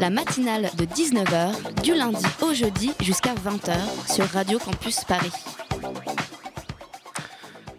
[0.00, 3.74] La matinale de 19h, du lundi au jeudi jusqu'à 20h
[4.12, 5.32] sur Radio Campus Paris.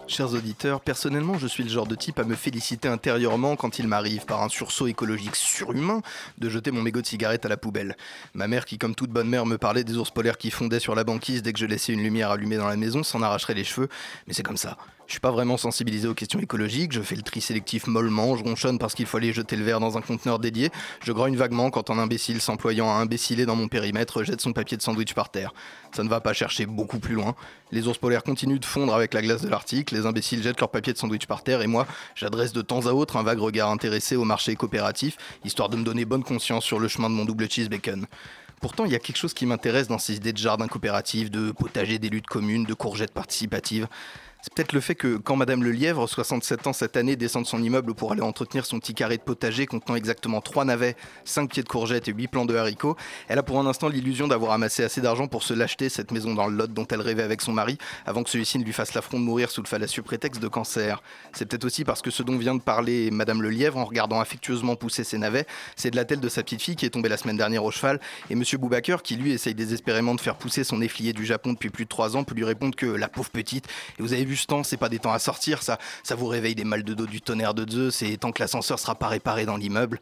[0.07, 3.87] Chers auditeurs, personnellement, je suis le genre de type à me féliciter intérieurement quand il
[3.87, 6.01] m'arrive, par un sursaut écologique surhumain,
[6.37, 7.95] de jeter mon mégot de cigarette à la poubelle.
[8.33, 10.95] Ma mère, qui comme toute bonne mère me parlait des ours polaires qui fondaient sur
[10.95, 13.63] la banquise dès que je laissais une lumière allumée dans la maison, s'en arracherait les
[13.63, 13.87] cheveux,
[14.27, 14.77] mais c'est comme ça.
[15.09, 18.43] Je suis pas vraiment sensibilisé aux questions écologiques, je fais le tri sélectif mollement, je
[18.43, 20.69] ronchonne parce qu'il faut aller jeter le verre dans un conteneur dédié,
[21.03, 24.77] je grogne vaguement quand un imbécile s'employant à imbéciler dans mon périmètre jette son papier
[24.77, 25.51] de sandwich par terre.
[25.95, 27.33] Ça ne va pas chercher beaucoup plus loin.
[27.71, 30.69] Les ours polaires continuent de fondre avec la glace de l'Arctique, les imbéciles jettent leur
[30.69, 33.71] papier de sandwich par terre et moi, j'adresse de temps à autre un vague regard
[33.71, 37.25] intéressé au marché coopératif, histoire de me donner bonne conscience sur le chemin de mon
[37.25, 38.05] double cheese bacon.
[38.61, 41.51] Pourtant, il y a quelque chose qui m'intéresse dans ces idées de jardin coopératif, de
[41.51, 43.87] potager des luttes communes, de courgettes participatives.
[44.41, 47.47] C'est peut-être le fait que quand Madame Le Lièvre, 67 ans cette année, descend de
[47.47, 51.49] son immeuble pour aller entretenir son petit carré de potager contenant exactement 3 navets, 5
[51.49, 52.95] pieds de courgettes et 8 plants de haricots,
[53.27, 56.33] elle a pour un instant l'illusion d'avoir amassé assez d'argent pour se l'acheter, cette maison
[56.35, 58.93] dans le Lot dont elle rêvait avec son mari, avant que celui-ci ne lui fasse
[58.93, 61.03] l'affront de mourir sous le fallacieux prétexte de cancer.
[61.33, 64.21] C'est peut-être aussi parce que ce dont vient de parler Madame Le Lièvre en regardant
[64.21, 67.09] affectueusement pousser ses navets, c'est de la tête de sa petite fille qui est tombée
[67.09, 70.63] la semaine dernière au cheval, et Monsieur Boubaker qui lui essaye désespérément de faire pousser
[70.63, 73.31] son efflier du Japon depuis plus de 3 ans peut lui répondre que la pauvre
[73.31, 73.67] petite,
[73.99, 74.28] et vous avez
[74.63, 77.21] c'est pas des temps à sortir, ça, ça vous réveille des mal de dos du
[77.21, 79.99] tonnerre de Zeus, et tant que l'ascenseur sera pas réparé dans l'immeuble.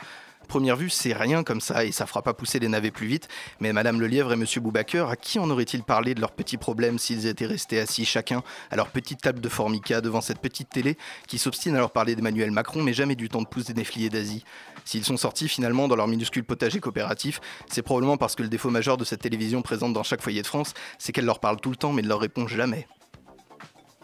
[0.48, 3.28] Première vue, c'est rien comme ça et ça fera pas pousser les navets plus vite.
[3.60, 6.56] Mais Madame Le Lièvre et Monsieur Boubaker, à qui en aurait-il parlé de leurs petits
[6.56, 10.70] problèmes s'ils étaient restés assis chacun à leur petite table de formica devant cette petite
[10.70, 10.98] télé
[11.28, 14.10] qui s'obstine à leur parler d'Emmanuel Macron mais jamais du temps de pouce des néfliers
[14.10, 14.46] d'Asie?
[14.86, 18.70] S'ils sont sortis finalement dans leur minuscule potager coopératif, c'est probablement parce que le défaut
[18.70, 21.72] majeur de cette télévision présente dans chaque foyer de France, c'est qu'elle leur parle tout
[21.72, 22.88] le temps mais ne leur répond jamais.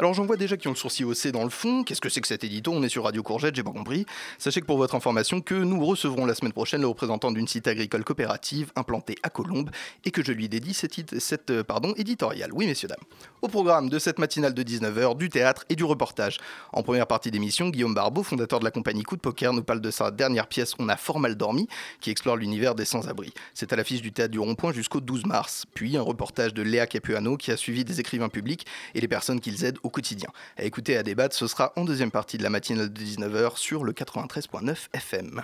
[0.00, 1.84] Alors j'en vois déjà qui ont le sourcil haussé dans le fond.
[1.84, 2.72] Qu'est-ce que c'est que cet édito?
[2.72, 4.06] On est sur Radio Courgette, j'ai pas compris.
[4.38, 7.68] Sachez que pour votre information, que nous recevrons la semaine prochaine le représentant d'une cité
[7.68, 9.68] agricole coopérative implantée à Colombes
[10.06, 12.48] et que je lui dédie cette, cette, euh, pardon, éditoriale.
[12.54, 12.96] Oui, messieurs, dames.
[13.42, 16.38] Au programme de cette matinale de 19h, du théâtre et du reportage.
[16.72, 19.82] En première partie d'émission, Guillaume Barbeau, fondateur de la compagnie Coup de Poker, nous parle
[19.82, 21.68] de sa dernière pièce On a fort mal dormi,
[22.00, 23.34] qui explore l'univers des sans-abri.
[23.52, 25.66] C'est à l'affiche du théâtre du Rond-Point jusqu'au 12 mars.
[25.74, 29.40] Puis un reportage de Léa Capuano qui a suivi des écrivains publics et les personnes
[29.40, 30.28] qu'ils aident au quotidien.
[30.56, 33.84] À écouter à débattre, ce sera en deuxième partie de la matinale de 19h sur
[33.84, 35.42] le 93.9 FM.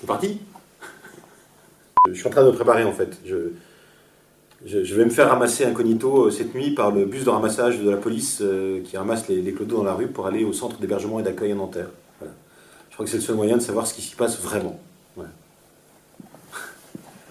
[0.00, 0.40] C'est parti?
[2.08, 3.18] Je suis en train de me préparer en fait.
[3.26, 7.90] Je, vais me faire ramasser incognito euh, cette nuit par le bus de ramassage de
[7.90, 10.78] la police euh, qui ramasse les, les clodos dans la rue pour aller au centre
[10.78, 11.90] d'hébergement et d'accueil à Nanterre.
[12.20, 14.80] Je crois que c'est le seul moyen de savoir ce qui s'y passe vraiment.
[15.14, 15.30] Voilà.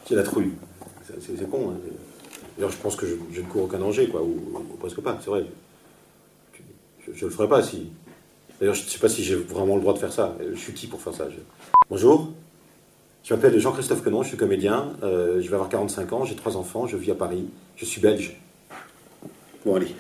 [0.08, 0.52] J'ai la trouille.
[1.06, 1.72] C'est- con.
[1.72, 1.90] hein.
[2.57, 4.35] D'ailleurs, je pense que je, ne cours aucun danger, quoi, ou,
[4.79, 5.45] presque pas, c'est vrai.
[7.13, 7.91] Je, le ferai pas si.
[8.59, 10.35] D'ailleurs, je ne sais pas si j'ai vraiment le droit de faire ça.
[10.40, 11.28] Je suis qui pour faire ça
[11.90, 12.31] Bonjour.
[13.23, 16.56] Je m'appelle Jean-Christophe Quenon, je suis comédien, euh, je vais avoir 45 ans, j'ai trois
[16.56, 17.45] enfants, je vis à Paris,
[17.75, 18.40] je suis belge.
[19.66, 19.94] Bon allez,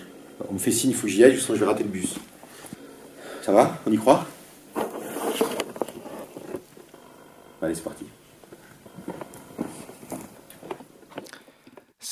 [0.49, 2.15] on me fait signe, il faut que j'y aille, sinon je vais rater le bus.
[3.41, 4.25] Ça va On y croit?
[7.61, 8.05] Allez, c'est parti.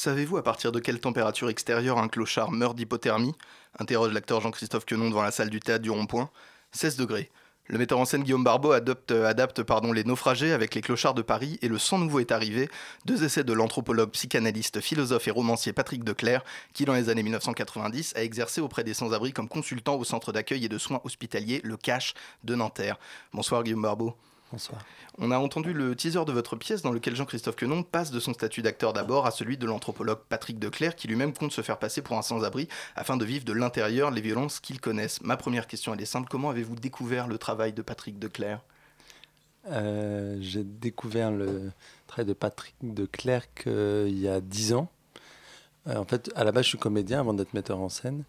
[0.06, 3.34] Savez-vous à partir de quelle température extérieure un clochard meurt d'hypothermie?
[3.80, 6.30] Interroge l'acteur Jean-Christophe Quenon devant la salle du théâtre du Rond-Point.
[6.74, 7.32] 16 degrés.
[7.66, 11.24] Le metteur en scène Guillaume Barbeau adopte, adapte pardon, Les Naufragés avec Les Clochards de
[11.24, 12.70] Paris et Le Sang Nouveau est arrivé,
[13.06, 18.14] deux essais de l'anthropologue, psychanalyste, philosophe et romancier Patrick Declercq, qui dans les années 1990
[18.16, 21.78] a exercé auprès des sans-abri comme consultant au centre d'accueil et de soins hospitaliers Le
[21.78, 22.14] Cache
[22.44, 23.00] de Nanterre.
[23.34, 24.16] Bonsoir Guillaume Barbeau.
[25.18, 28.34] On a entendu le teaser de votre pièce dans lequel Jean-Christophe Quenon passe de son
[28.34, 32.02] statut d'acteur d'abord à celui de l'anthropologue Patrick Declercq qui lui-même compte se faire passer
[32.02, 35.22] pour un sans-abri afin de vivre de l'intérieur les violences qu'il connaisse.
[35.22, 38.62] Ma première question elle est simple, comment avez-vous découvert le travail de Patrick Declercq
[39.68, 41.72] Euh, J'ai découvert le
[42.08, 44.90] travail de Patrick de Clercq euh, il y a 10 ans.
[45.88, 48.24] Euh, en fait, à la base, je suis comédien avant d'être metteur en scène.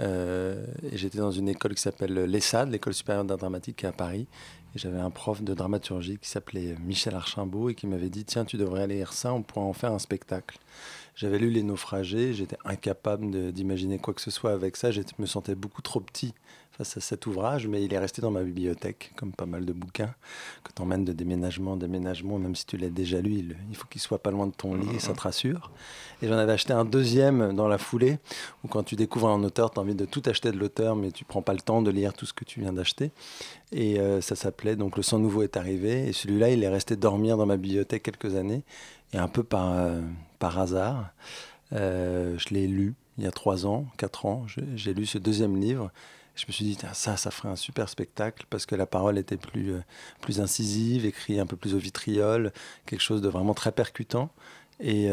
[0.00, 3.88] Euh, et j'étais dans une école qui s'appelle l'ESSAD, l'École supérieure d'art dramatique, qui est
[3.88, 4.26] à Paris.
[4.74, 8.56] J'avais un prof de dramaturgie qui s'appelait Michel Archimbault et qui m'avait dit Tiens, tu
[8.56, 10.58] devrais aller lire ça, on pourra en faire un spectacle.
[11.18, 14.92] J'avais lu Les Naufragés, j'étais incapable d'imaginer quoi que ce soit avec ça.
[14.92, 16.32] Je me sentais beaucoup trop petit
[16.70, 19.72] face à cet ouvrage, mais il est resté dans ma bibliothèque, comme pas mal de
[19.72, 20.14] bouquins
[20.62, 23.88] que tu emmènes de déménagement en déménagement, même si tu l'as déjà lu, il, faut
[23.88, 25.72] qu'il soit pas loin de ton lit, ça te rassure.
[26.22, 28.18] Et j'en avais acheté un deuxième dans la foulée,
[28.62, 31.10] où quand tu découvres un auteur, tu as envie de tout acheter de l'auteur, mais
[31.10, 33.10] tu prends pas le temps de lire tout ce que tu viens d'acheter.
[33.72, 36.08] Et euh, ça s'appelait donc Le sang nouveau est arrivé.
[36.08, 38.62] Et celui-là, il est resté dormir dans ma bibliothèque quelques années.
[39.12, 40.00] Et un peu par, euh,
[40.38, 41.10] par hasard,
[41.72, 44.46] euh, je l'ai lu il y a trois ans, quatre ans.
[44.76, 45.90] J'ai lu ce deuxième livre.
[46.36, 49.36] Je me suis dit, ça, ça ferait un super spectacle parce que la parole était
[49.36, 49.80] plus, euh,
[50.20, 52.52] plus incisive, écrit un peu plus au vitriol,
[52.86, 54.30] quelque chose de vraiment très percutant.
[54.80, 55.10] Et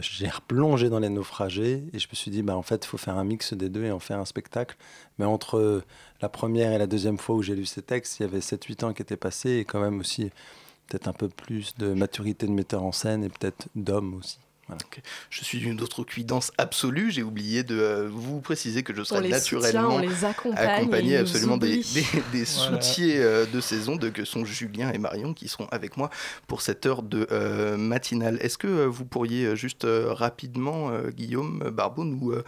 [0.00, 2.98] j'ai replongé dans les naufragés et je me suis dit, bah, en fait, il faut
[2.98, 4.76] faire un mix des deux et en faire un spectacle.
[5.18, 5.82] Mais entre
[6.20, 8.84] la première et la deuxième fois où j'ai lu ces textes, il y avait 7-8
[8.84, 10.30] ans qui étaient passés et quand même aussi
[10.88, 14.38] peut-être un peu plus de maturité de metteur en scène et peut-être d'homme aussi.
[14.66, 14.82] Voilà.
[15.30, 17.10] Je suis d'une autre cuidance absolue.
[17.10, 20.24] J'ai oublié de euh, vous préciser que je On serai les soutient, naturellement on les
[20.26, 20.62] accompagne.
[20.62, 22.82] et accompagné absolument des, des, des Voilà.
[22.82, 26.10] soutiers euh, de saison de, que sont Julien et Marion qui seront avec moi
[26.48, 28.36] pour cette heure de euh, matinale.
[28.42, 32.44] Est-ce que vous pourriez juste euh, rapidement, euh, Guillaume Barbeau, nous euh,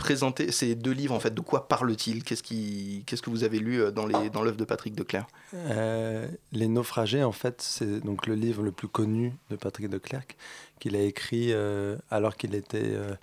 [0.00, 2.24] présenter ces deux livres en fait De quoi parle-t-il?
[2.24, 5.28] Qu'est-ce qui, qu'est-ce que vous avez lu euh, dans les dans l'œuvre de Patrick Declercq
[5.54, 9.98] Euh, les naufragés, en fait, c'est donc le livre le plus connu de Patrick de
[9.98, 10.36] Clercq,
[10.80, 12.80] qu'il a écrit euh, alors qu'il était.
[12.82, 13.14] euh,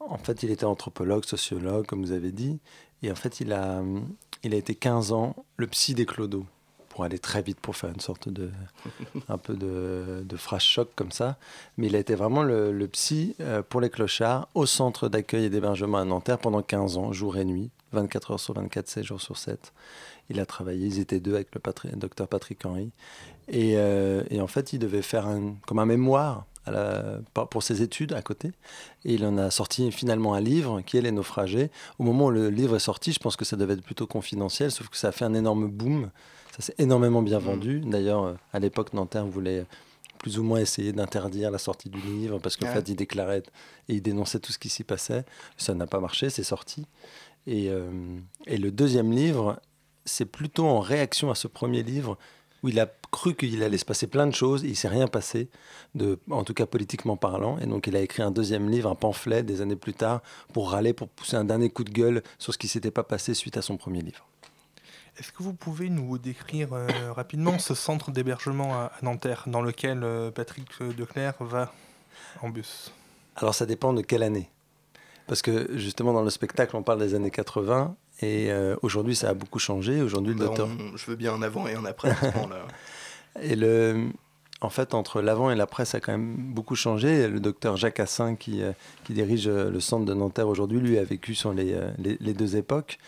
[0.00, 2.58] en fait, il était anthropologue, sociologue, comme vous avez dit.
[3.02, 3.82] Et en fait, il a,
[4.44, 6.46] il a été 15 ans le psy des clodos,
[6.90, 8.50] pour aller très vite, pour faire une sorte de.
[9.28, 11.38] un peu de, de phrase choc comme ça.
[11.78, 15.50] Mais il a été vraiment le, psy euh, pour les clochards au centre d'accueil et
[15.50, 19.20] d'hébergement à Nanterre pendant 15 ans, jour et nuit, 24 heures sur 24, 7 jours
[19.20, 19.72] sur 7.
[20.28, 22.90] Il a travaillé, ils étaient deux avec le docteur Patrick Henry.
[23.48, 26.44] Et, euh, et en fait, il devait faire un, comme un mémoire
[27.32, 28.52] pour ses études à côté.
[29.04, 31.70] Et il en a sorti finalement un livre qui est Les Naufragés.
[31.98, 34.70] Au moment où le livre est sorti, je pense que ça devait être plutôt confidentiel,
[34.70, 36.10] sauf que ça a fait un énorme boom.
[36.56, 37.80] Ça s'est énormément bien vendu.
[37.80, 39.64] D'ailleurs, euh, à l'époque, Nanterre voulait
[40.18, 42.74] plus ou moins essayer d'interdire la sortie du livre parce qu'en Ah.
[42.74, 43.42] fait, il déclarait
[43.88, 45.24] et il dénonçait tout ce qui s'y passait.
[45.56, 46.86] Ça n'a pas marché, c'est sorti.
[47.46, 47.90] Et, euh,
[48.46, 49.60] et le deuxième livre,
[50.04, 52.18] c'est plutôt en réaction à ce premier livre
[52.62, 55.06] où il a cru qu'il allait se passer plein de choses, et il s'est rien
[55.08, 55.48] passé,
[55.94, 58.94] de, en tout cas politiquement parlant, et donc il a écrit un deuxième livre, un
[58.94, 60.20] pamphlet des années plus tard,
[60.52, 63.32] pour râler, pour pousser un dernier coup de gueule sur ce qui s'était pas passé
[63.32, 64.26] suite à son premier livre.
[65.18, 70.02] Est-ce que vous pouvez nous décrire euh, rapidement ce centre d'hébergement à, Nanterre dans lequel
[70.02, 71.72] euh, Patrick Declerc va
[72.42, 72.92] en bus?
[73.36, 74.48] Alors ça dépend de quelle année.
[75.26, 79.28] Parce que justement dans le spectacle on parle des années 80 et euh, aujourd'hui ça
[79.30, 80.00] a beaucoup changé.
[80.02, 82.10] Aujourd'hui le Bah, docteur on- Je veux bien un avant et un après.
[82.10, 82.62] à ce moment-là.
[83.40, 84.08] Et le,
[84.60, 87.28] en fait, entre l'avant et l'après, ça a quand même beaucoup changé.
[87.28, 88.72] Le docteur Jacques Assin, qui, euh,
[89.04, 92.16] qui dirige euh, le centre de Nanterre aujourd'hui, lui a vécu sur les, euh, les,
[92.20, 92.98] les deux époques.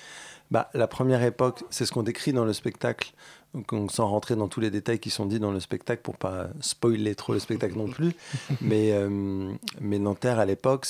[0.52, 3.14] Bah, la première époque, c'est ce qu'on décrit dans le spectacle.
[3.54, 6.48] Donc, sans rentrer dans tous les détails qui sont dits dans le spectacle pour pas
[6.60, 8.14] spoiler trop le spectacle non plus.
[8.60, 9.50] Mais, euh,
[9.80, 10.84] mais Nanterre, à l'époque,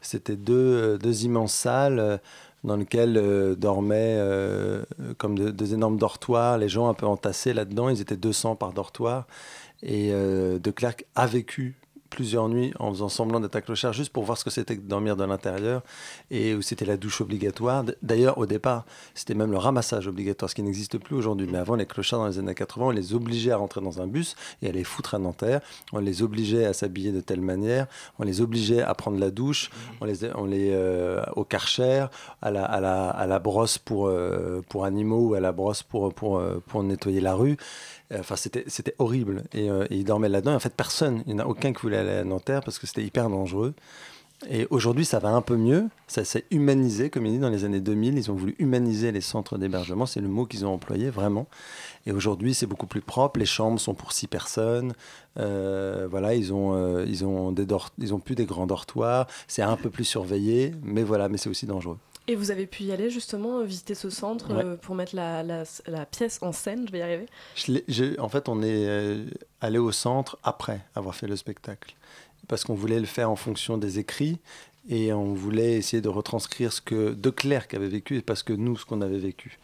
[0.00, 2.16] c'était deux, deux immenses salles euh,
[2.64, 4.82] dans lesquelles euh, dormaient euh,
[5.18, 7.90] comme de- deux énormes dortoirs, les gens un peu entassés là-dedans.
[7.90, 9.26] Ils étaient 200 par dortoir.
[9.82, 11.76] Et De Clercq a vécu
[12.10, 14.82] plusieurs nuits en faisant semblant d'être à clochard juste pour voir ce que c'était que
[14.82, 15.82] de dormir de l'intérieur
[16.30, 17.84] et où c'était la douche obligatoire.
[18.02, 21.48] D'ailleurs, au départ, c'était même le ramassage obligatoire, ce qui n'existe plus aujourd'hui.
[21.50, 24.06] Mais avant, les clochards dans les années 80, on les obligeait à rentrer dans un
[24.06, 25.60] bus et à les foutre à Nanterre.
[25.92, 27.86] On les obligeait à s'habiller de telle manière,
[28.18, 29.70] on les obligeait à prendre la douche,
[30.00, 32.06] on les, on les euh, au karcher,
[32.42, 35.82] à la, à la, à la brosse pour, euh, pour animaux ou à la brosse
[35.82, 37.56] pour, pour, euh, pour nettoyer la rue.
[38.12, 39.44] Euh, Enfin, c'était horrible.
[39.52, 40.52] Et, euh, et ils dormaient là-dedans.
[40.52, 42.78] Et en fait, personne, il n'y en a aucun qui voulait aller à Nanterre parce
[42.78, 43.74] que c'était hyper dangereux.
[44.50, 45.88] Et aujourd'hui, ça va un peu mieux.
[46.08, 48.18] Ça s'est humanisé, comme il dit, dans les années 2000.
[48.18, 50.04] Ils ont voulu humaniser les centres d'hébergement.
[50.04, 51.46] C'est le mot qu'ils ont employé, vraiment.
[52.04, 53.40] Et aujourd'hui, c'est beaucoup plus propre.
[53.40, 54.92] Les chambres sont pour six personnes.
[55.38, 57.66] Euh, voilà, ils ont, euh, ils, ont des
[57.98, 59.26] ils ont plus des grands dortoirs.
[59.48, 60.74] C'est un peu plus surveillé.
[60.82, 61.98] Mais voilà, mais c'est aussi dangereux.
[62.28, 64.64] Et vous avez pu y aller justement, euh, visiter ce centre Ouais.
[64.64, 67.26] euh, pour mettre la, la- la pièce en scène, je vais y arriver.
[67.54, 69.24] Je l'ai- je- en fait, on est euh,
[69.60, 71.94] allé au centre après avoir fait le spectacle.
[72.48, 74.38] Parce qu'on voulait le faire en fonction des écrits
[74.88, 78.52] et on voulait essayer de retranscrire ce que De Clercq avait vécu et parce que
[78.52, 79.58] nous, ce qu'on avait vécu.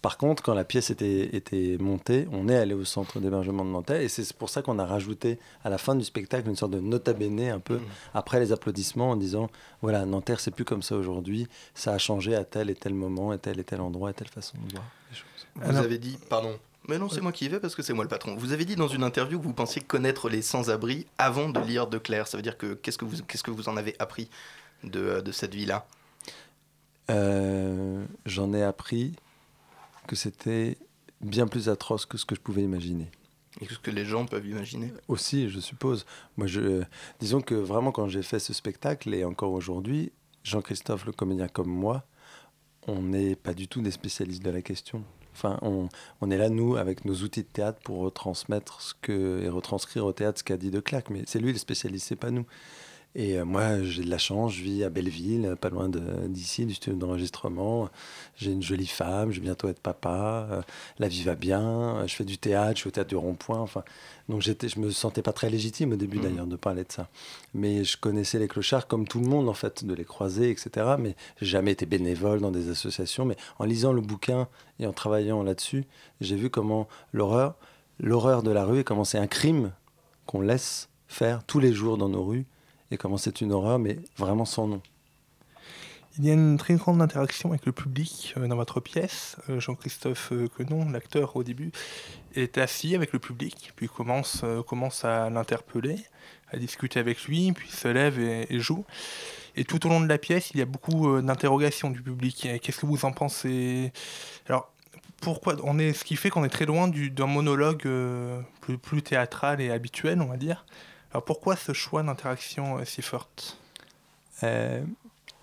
[0.00, 3.70] Par contre, quand la pièce était, était montée, on est allé au centre d'hébergement de
[3.70, 6.70] Nanterre et c'est pour ça qu'on a rajouté à la fin du spectacle une sorte
[6.72, 7.80] de nota bene un peu
[8.14, 9.50] après les applaudissements en disant
[9.82, 13.32] voilà, Nanterre, c'est plus comme ça aujourd'hui, ça a changé à tel et tel moment,
[13.32, 15.46] à tel et tel endroit, à telle façon de voir les choses.
[15.56, 16.56] Vous avez dit, pardon,
[16.88, 18.36] Mais non, c'est moi qui y vais parce que c'est moi le patron.
[18.36, 21.88] Vous avez dit dans une interview que vous pensiez connaître les sans-abri avant de lire
[21.88, 22.28] De Claire.
[22.28, 24.30] Ça veut dire que qu'est-ce que vous, qu'est-ce que vous en avez appris
[24.84, 25.86] de, de cette vie-là?
[27.10, 29.14] Euh, J'en ai appris
[30.08, 30.76] que c'était
[31.20, 33.08] bien plus atroce que ce que je pouvais imaginer.
[33.60, 36.06] Et ce que les gens peuvent imaginer Aussi, je suppose.
[36.36, 36.82] Moi, je,
[37.20, 40.12] disons que vraiment, quand j'ai fait ce spectacle, et encore aujourd'hui,
[40.44, 42.04] Jean-Christophe, le comédien comme moi,
[42.86, 45.04] on n'est pas du tout des spécialistes de la question.
[45.32, 45.88] Enfin, on,
[46.20, 50.06] on, est là, nous, avec nos outils de théâtre, pour retransmettre ce que, et retranscrire
[50.06, 51.10] au théâtre ce qu'a dit De Clercq.
[51.10, 52.46] Mais c'est lui le spécialiste, c'est pas nous.
[53.14, 56.74] Et euh, moi, j'ai de la chance, je vis à Belleville, pas loin d'ici, du
[56.74, 57.88] studio d'enregistrement.
[58.36, 60.46] J'ai une jolie femme, je vais bientôt être papa.
[60.50, 60.62] Euh,
[60.98, 63.60] la vie va bien, je fais du théâtre, je suis au théâtre du Rond-Point.
[63.60, 63.82] Enfin,
[64.28, 66.22] donc je me sentais pas très légitime au début mmh.
[66.22, 67.08] d'ailleurs de parler de ça.
[67.54, 70.94] Mais je connaissais les clochards comme tout le monde en fait, de les croiser, etc.
[70.98, 73.24] Mais j'ai jamais été bénévole dans des associations.
[73.24, 74.48] Mais en lisant le bouquin
[74.80, 75.86] et en travaillant là-dessus,
[76.20, 77.54] j'ai vu comment l'horreur,
[77.98, 79.72] l'horreur de la rue, et comment c'est un crime
[80.26, 82.46] qu'on laisse faire tous les jours dans nos rues
[82.90, 84.82] et comment c'est une horreur, mais vraiment sans nom.
[86.20, 89.36] Il y a une très grande interaction avec le public euh, dans votre pièce.
[89.48, 91.70] Euh, Jean-Christophe euh, Quenon, l'acteur au début,
[92.34, 95.96] est assis avec le public, puis commence, commence à l'interpeller,
[96.50, 98.84] à discuter avec lui, puis se lève et, joue.
[99.54, 102.48] Et tout au long de la pièce, il y a beaucoup d'interrogations du public.
[102.62, 103.92] Qu'est-ce que vous en pensez?
[104.48, 104.72] Alors,
[105.20, 107.88] pourquoi on est, ce qui fait qu'on est très loin d'un monologue
[108.60, 110.64] plus, plus, théâtral et habituel, on va dire.
[111.12, 113.58] Alors pourquoi ce choix d'interaction si forte?
[114.42, 114.82] Euh,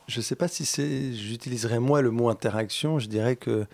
[0.07, 2.99] Je ne sais pas si c'est, j'utiliserais moi le mot interaction.
[2.99, 3.65] Je dirais que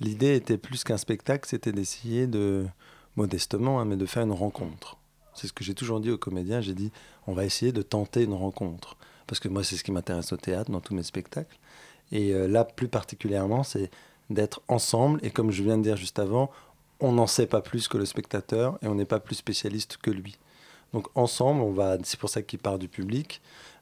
[0.00, 2.66] l'idée était plus qu'un spectacle, c'était d'essayer de,
[3.18, 4.96] modestement, hein, mais de faire une rencontre.
[5.34, 6.60] C'est ce que j'ai toujours dit aux comédiens.
[6.60, 6.90] J'ai dit,
[7.26, 8.96] on va essayer de tenter une rencontre.
[9.26, 11.58] Parce que moi, c'est ce qui m'intéresse au théâtre, dans tous mes spectacles.
[12.12, 13.90] Et euh, là, plus particulièrement, c'est
[14.30, 15.20] d'être ensemble.
[15.22, 16.50] Et comme je viens de dire juste avant,
[17.00, 20.10] on n'en sait pas plus que le spectateur et on n'est pas plus spécialiste que
[20.10, 20.38] lui.
[20.92, 21.96] Donc ensemble, on va.
[22.02, 23.40] C'est pour ça qu'il part du public.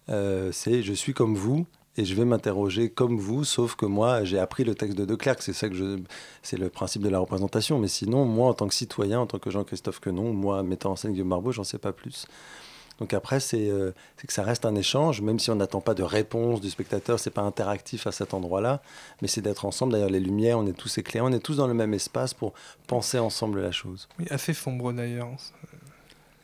[0.08, 4.22] Euh, c'est je suis comme vous et je vais m'interroger comme vous, sauf que moi
[4.24, 5.42] j'ai appris le texte de De Clercq.
[5.42, 5.98] C'est ça que je.
[6.42, 7.78] C'est le principe de la représentation.
[7.78, 10.96] Mais sinon, moi en tant que citoyen, en tant que Jean-Christophe Quenon, moi mettant en
[10.96, 12.26] scène Guillaume Barbeau, j'en sais pas plus.
[12.98, 16.02] Donc après, euh, c'est que ça reste un échange, même si on n'attend pas de
[16.02, 18.80] réponse du spectateur, c'est pas interactif à cet endroit-là,
[19.20, 19.92] mais c'est d'être ensemble.
[19.92, 22.54] D'ailleurs, les lumières, on est tous éclairés, on est tous dans le même espace pour
[22.86, 24.08] penser ensemble la chose.
[24.18, 25.28] Oui, assez sombre d'ailleurs.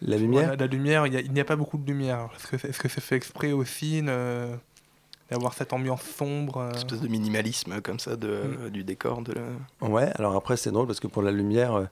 [0.05, 2.29] La lumière La lumière, il n'y a, pas beaucoup de lumière.
[2.53, 7.99] Est-ce que c'est fait exprès aussi d'avoir cette ambiance sombre Une espèce de minimalisme comme
[7.99, 8.71] ça de, mm.
[8.71, 9.35] du décor de
[9.81, 11.89] Ouais, alors après c'est drôle parce que pour la lumière,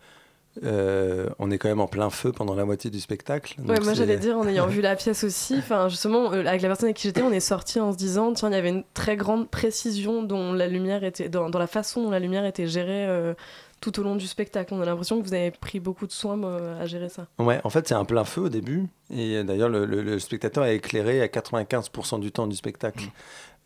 [0.64, 3.54] euh, on est quand même en plein feu pendant la moitié du spectacle.
[3.64, 6.68] Ouais, moi j'allais dire, en ayant vu la pièce aussi, enfin justement, euh, avec la
[6.68, 8.82] personne avec qui j'étais, on est sorti en se disant, tiens, il y avait une
[8.92, 13.06] très grande précision dont la lumière était, dans, la façon dont la lumière était gérée
[13.06, 13.34] euh,
[13.80, 14.74] tout au long du spectacle.
[14.74, 16.40] On a l'impression que vous avez pris beaucoup de soin
[16.78, 17.26] à gérer ça.
[17.38, 18.86] Ouais, en fait, c'est un plein feu au début.
[19.10, 23.04] Et d'ailleurs, le, spectateur est éclairé à 95% du temps du spectacle.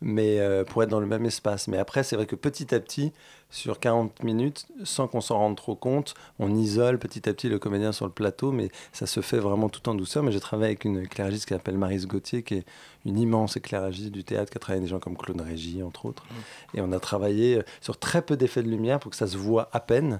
[0.01, 1.67] Mais euh, pour être dans le même espace.
[1.67, 3.13] Mais après, c'est vrai que petit à petit,
[3.49, 6.13] sur 40 minutes, sans qu'on s'en rende trop compte.
[6.39, 9.69] On isole petit à petit le comédien sur le plateau, mais ça se fait vraiment
[9.69, 10.23] tout en douceur.
[10.23, 12.65] Mais j'ai travaillé avec une éclairagiste qui s'appelle Marise Gauthier, qui est
[13.05, 16.05] une immense éclairagiste du théâtre, qui a travaillé avec des gens comme Claude Régis, entre
[16.05, 16.23] autres.
[16.23, 16.77] Mmh.
[16.77, 19.37] Et on a travaillé euh, sur très peu d'effets de lumière pour que ça se
[19.37, 20.19] voit à peine,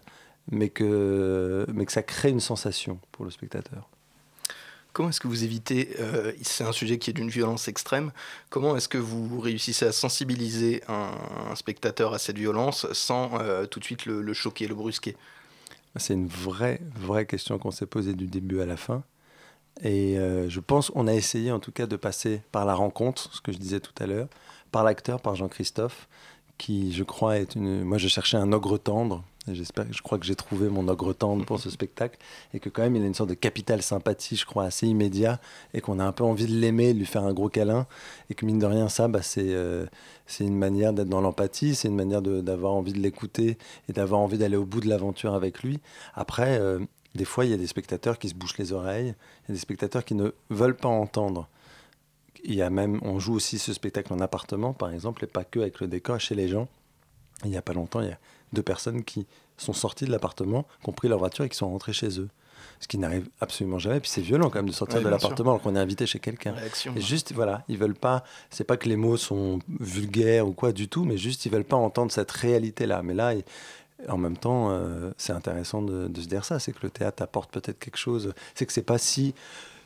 [0.51, 3.89] mais que, mais que ça crée une sensation pour le spectateur.
[4.95, 8.13] Comment est-ce que vous évitez, euh, c'est un sujet qui est d'une violence extrême,
[8.49, 13.81] comment est-ce que vous réussissez à sensibiliser un, spectateur à cette violence sans euh, tout
[13.81, 15.17] de suite le, choquer, le brusquer?
[15.97, 19.03] C'est une vraie, vraie question qu'on s'est posée du début à la fin.
[19.83, 23.35] Et euh, je pense qu'on a essayé en tout cas de passer par la rencontre,
[23.35, 24.29] ce que je disais tout à l'heure,
[24.71, 26.07] par l'acteur, par Jean-Christophe,
[26.57, 27.83] qui je crois est une...
[27.83, 31.45] Moi je cherchais un ogre tendre, J'espère, je crois que j'ai trouvé mon ogre tendre
[31.45, 32.17] pour ce spectacle
[32.55, 35.39] et que quand même il a une sorte de capital sympathie, je crois, assez immédiat
[35.75, 37.85] et qu'on a un peu envie de l'aimer, de lui faire un gros câlin
[38.31, 39.85] et que mine de rien ça, bah, c'est euh,
[40.39, 44.39] une manière d'être dans l'empathie, c'est une manière d'avoir envie de l'écouter et d'avoir envie
[44.39, 45.79] d'aller au bout de l'aventure avec lui.
[46.15, 46.79] Après, euh,
[47.13, 49.53] des fois il y a des spectateurs qui se bouchent les oreilles, il y a
[49.53, 51.47] des spectateurs qui ne veulent pas entendre.
[52.43, 55.43] Il y a même, on joue aussi ce spectacle en appartement par exemple et pas
[55.43, 56.67] que avec le décor chez les gens.
[57.43, 58.17] Il n'y a pas longtemps, il y a
[58.55, 61.69] de personnes qui sont sorties de l'appartement, qui ont pris leur voiture et qui sont
[61.69, 62.29] rentrées chez eux.
[62.79, 63.99] Ce qui n'arrive absolument jamais.
[63.99, 66.55] Puis c'est violent quand même de sortir de l'appartement alors qu'on est invité chez quelqu'un.
[66.95, 68.23] Et juste, voilà, ils veulent pas.
[68.49, 71.63] C'est pas que les mots sont vulgaires ou quoi du tout, mais juste ils veulent
[71.63, 73.01] pas entendre cette réalité-là.
[73.01, 73.33] Mais là,
[74.09, 76.59] en même temps, euh, c'est intéressant de, de, se dire ça.
[76.59, 78.33] C'est que le théâtre apporte peut-être quelque chose.
[78.55, 79.33] C'est que c'est pas si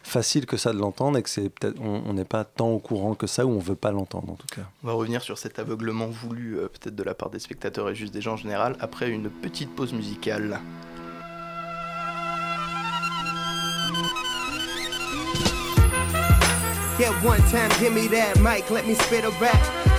[0.03, 3.15] facile que ça de l'entendre et que c'est peut-être on n'est pas tant au courant
[3.15, 4.63] que ça ou on veut pas l'entendre en tout cas.
[4.83, 7.95] On va revenir sur cet aveuglement voulu euh, peut-être de la part des spectateurs et
[7.95, 10.59] juste des gens en général après une petite pause musicale.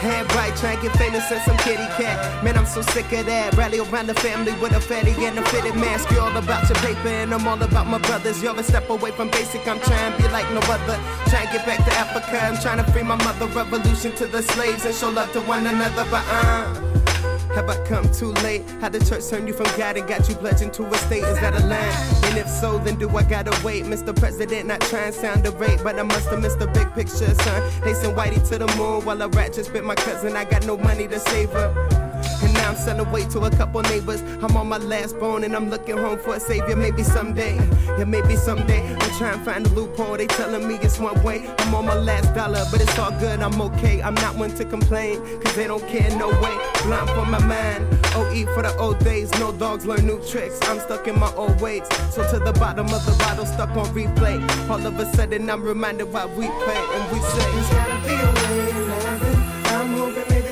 [0.01, 2.43] Head right, try and get famous since some kitty cat.
[2.43, 3.55] Man, I'm so sick of that.
[3.55, 6.11] Rally around the family with a fatty and a fitted mask.
[6.11, 8.43] You're all about your paper and I'm all about my brothers.
[8.43, 10.99] You're a step away from basic, I'm trying to be like no other.
[11.29, 13.47] Trying to get back to Africa, I'm trying to free my mother.
[13.49, 16.90] Revolution to the slaves and show love to one another, but uh.
[17.55, 18.63] Have I come too late?
[18.81, 21.25] How the church turned you from God and got you pledged into a state?
[21.25, 22.21] Is that a lie?
[22.29, 23.85] And if so, then do I gotta wait?
[23.85, 24.15] Mr.
[24.15, 27.35] President, not trying to sound a rate, but I must have missed the big picture,
[27.35, 27.73] son.
[27.83, 30.37] They send Whitey to the moon while a rat just bit my cousin.
[30.37, 32.00] I got no money to save her.
[32.61, 34.21] Now I'm selling weight to a couple neighbors.
[34.43, 36.77] I'm on my last bone and I'm looking home for a savior.
[36.77, 37.55] Maybe someday,
[37.97, 38.83] yeah, maybe someday.
[38.87, 40.19] I'm trying to find a loophole.
[40.19, 41.49] They telling me it's one way.
[41.61, 43.41] I'm on my last dollar, but it's all good.
[43.41, 44.03] I'm okay.
[44.03, 46.55] I'm not one to complain, cause they don't care no way.
[46.83, 47.87] Blunt for my mind.
[48.15, 49.31] OE for the old days.
[49.39, 50.59] No dogs learn new tricks.
[50.65, 51.85] I'm stuck in my old ways.
[52.11, 54.39] So to the bottom of the bottle, stuck on replay.
[54.69, 58.15] All of a sudden, I'm reminded why we play and we say, There's gotta be
[58.15, 58.50] a way,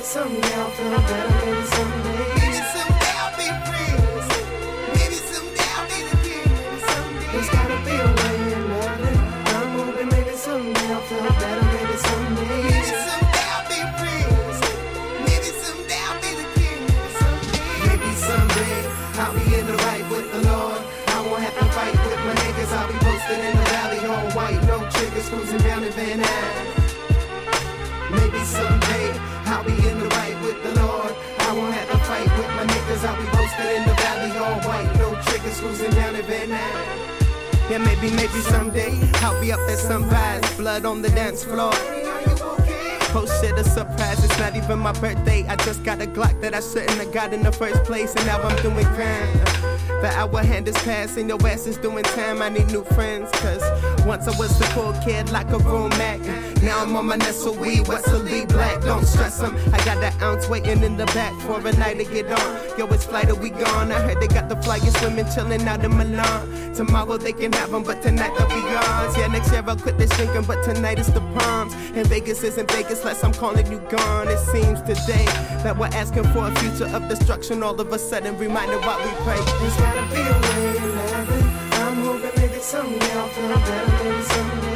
[0.09, 1.35] someday I'll feel better.
[1.45, 2.25] Maybe someday.
[2.41, 3.93] Maybe someday I'll be free.
[4.97, 6.49] Maybe someday I'll be the king.
[6.89, 7.29] Someday.
[7.29, 8.37] There's gotta be a way,
[8.73, 9.19] loving.
[9.53, 11.65] I'm hoping maybe someday I'll feel better.
[11.77, 12.57] Maybe someday.
[12.73, 14.25] Maybe someday I'll be free.
[15.29, 16.83] Maybe someday I'll be the king.
[17.21, 17.69] Someday.
[17.85, 18.77] Maybe someday
[19.21, 20.81] I'll be in the right with the Lord.
[21.05, 22.71] I won't have to fight with my niggas.
[22.73, 26.97] I'll be posted in the valley all white, no triggers, cruising down in Van Nuys.
[28.09, 28.78] Maybe someday
[37.69, 41.69] Yeah, maybe, maybe someday I'll be up at sunrise, blood on the dance floor.
[43.11, 45.45] Oh shit, a surprise, it's not even my birthday.
[45.47, 48.25] I just got a Glock that I shouldn't have got in the first place, and
[48.25, 49.33] now I'm doing crime.
[50.01, 52.41] The hour hand is passing, your ass is doing time.
[52.41, 53.61] I need new friends, cause
[54.03, 56.19] once I was the cool kid like a room mat.
[56.61, 58.81] Now I'm on my Nestle weed, Wesley Black.
[58.81, 59.55] Don't stress them.
[59.71, 62.77] I got that ounce waiting in the back for a night to get on.
[62.77, 63.91] Yo, it's flight, we gone.
[63.91, 66.73] I heard they got the flyest women chilling out in Milan.
[66.73, 69.17] Tomorrow they can have them, but tonight they'll be yours.
[69.17, 71.73] Yeah, next year I'll quit this drinking, but tonight it's the proms.
[71.95, 74.27] And Vegas isn't Vegas, less I'm calling you gone.
[74.27, 75.25] It seems today
[75.63, 77.63] that we're asking for a future of destruction.
[77.63, 79.39] All of a sudden, reminded what we pray.
[79.59, 81.49] There's gotta be a way, loving.
[81.71, 84.03] I'm hoping maybe someday I'll feel better.
[84.03, 84.68] Maybe someday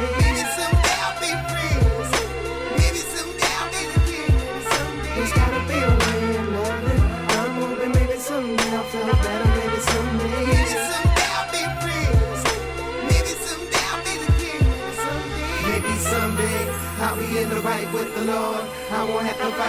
[19.34, 19.64] Nuys.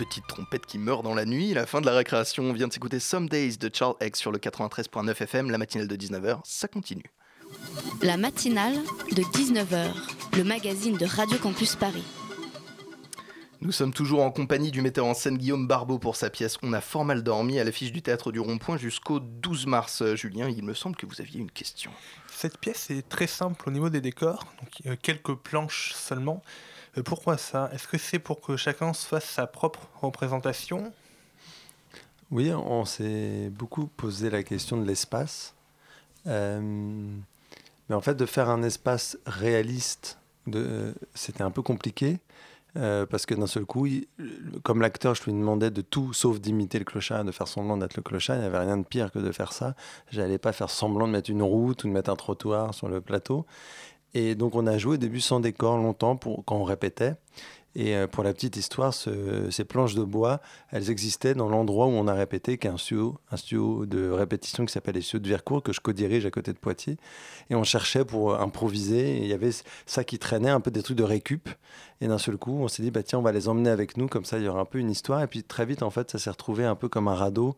[0.00, 1.52] petite trompette qui meurt dans la nuit.
[1.52, 4.32] La fin de la récréation, on vient de s'écouter Some Days de Charles X sur
[4.32, 7.04] le 93.9 FM, la matinale de 19h, ça continue.
[8.02, 8.74] La matinale
[9.12, 9.92] de 19h,
[10.36, 12.04] le magazine de Radio Campus Paris.
[13.60, 16.72] Nous sommes toujours en compagnie du metteur en scène Guillaume Barbeau pour sa pièce On
[16.72, 20.02] a fort mal dormi à l'affiche du théâtre du Rond-Point jusqu'au 12 mars.
[20.02, 21.90] Euh, Julien, il me semble que vous aviez une question.
[22.28, 26.42] Cette pièce est très simple au niveau des décors, donc euh, quelques planches seulement.
[26.96, 27.70] Euh, pourquoi ça?
[27.72, 30.92] Est-ce que c'est pour que chacun se fasse sa propre représentation?
[32.30, 35.54] Oui, on s'est beaucoup posé la question de l'espace.
[36.26, 37.16] Euh,
[37.90, 42.18] mais en fait, de faire un espace réaliste, de- c'était un peu compliqué.
[42.76, 43.88] euh, parce que d'un seul coup,
[44.62, 47.96] comme l'acteur, je lui demandais de tout sauf d'imiter le clochard, de faire semblant d'être
[47.96, 48.36] le clochard.
[48.36, 49.74] Il n'y avait rien de pire que de faire ça.
[50.12, 53.00] J'allais pas faire semblant de mettre une route ou de mettre un trottoir sur le
[53.00, 53.44] plateau.
[54.14, 57.14] Et donc on a joué au début sans décor longtemps pour, quand on répétait.
[57.76, 61.86] Et euh, pour la petite histoire, ce- ces planches de bois, elles existaient dans l'endroit
[61.86, 65.02] où on a répété, qui est un studio, un studio de répétition qui s'appelle les
[65.02, 66.96] studios de Vircourt, que je co-dirige à côté de Poitiers.
[67.48, 69.18] Et on cherchait pour euh, improviser.
[69.18, 69.52] Il y avait
[69.86, 71.48] ça qui traînait, un peu des trucs de récup.
[72.00, 74.08] Et d'un seul coup, on s'est dit, bah, tiens, on va les emmener avec nous,
[74.08, 75.22] comme ça il y aura un peu une histoire.
[75.22, 77.56] Et puis très vite, en fait, ça s'est retrouvé un peu comme un radeau.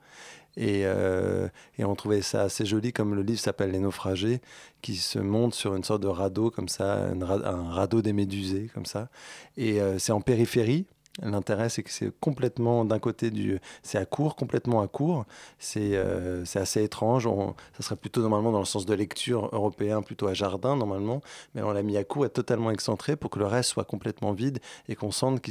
[0.56, 4.40] Et, euh, et on trouvait ça assez joli, comme le livre s'appelle Les naufragés,
[4.82, 8.12] qui se monte sur une sorte de radeau, comme ça, un, ra- un radeau des
[8.12, 9.08] médusés, comme ça.
[9.56, 10.86] Et euh, c'est en périphérie.
[11.20, 13.60] L'intérêt, c'est que c'est complètement d'un côté du.
[13.82, 15.26] C'est à court, complètement à court.
[15.58, 17.26] C'est euh, c'est assez étrange.
[17.26, 21.20] On, ça serait plutôt normalement dans le sens de lecture européen, plutôt à jardin normalement.
[21.54, 24.32] Mais on l'a mis à court et totalement excentré pour que le reste soit complètement
[24.32, 25.42] vide et qu'on sente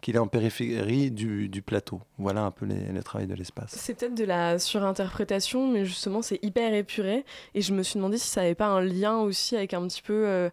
[0.00, 2.00] qu'il est en périphérie du, du, plateau.
[2.16, 3.74] Voilà un peu les, les travail de l'espace.
[3.76, 7.26] C'est peut-être de la surinterprétation, mais justement, c'est hyper épuré.
[7.54, 10.02] Et je me suis demandé si ça n'avait pas un lien aussi avec un petit
[10.02, 10.26] peu.
[10.26, 10.48] Euh,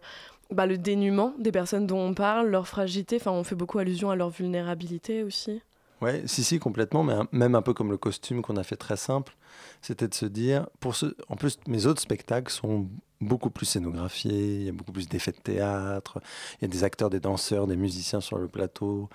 [0.52, 3.16] bah, le dénuement des personnes dont on parle, leur fragilité.
[3.16, 5.60] Enfin, on fait beaucoup allusion à leur vulnérabilité aussi.
[6.00, 8.96] Ouais, si, si, complètement, mais même un peu comme le costume qu'on a fait très
[8.96, 9.36] simple,
[9.82, 12.86] c'était de se dire, pour ce, en plus, mes autres spectacles sont
[13.20, 16.20] beaucoup plus scénographiés, il y a beaucoup plus d'effets de théâtre,
[16.60, 19.08] il y a des acteurs, des danseurs, des musiciens sur le plateau,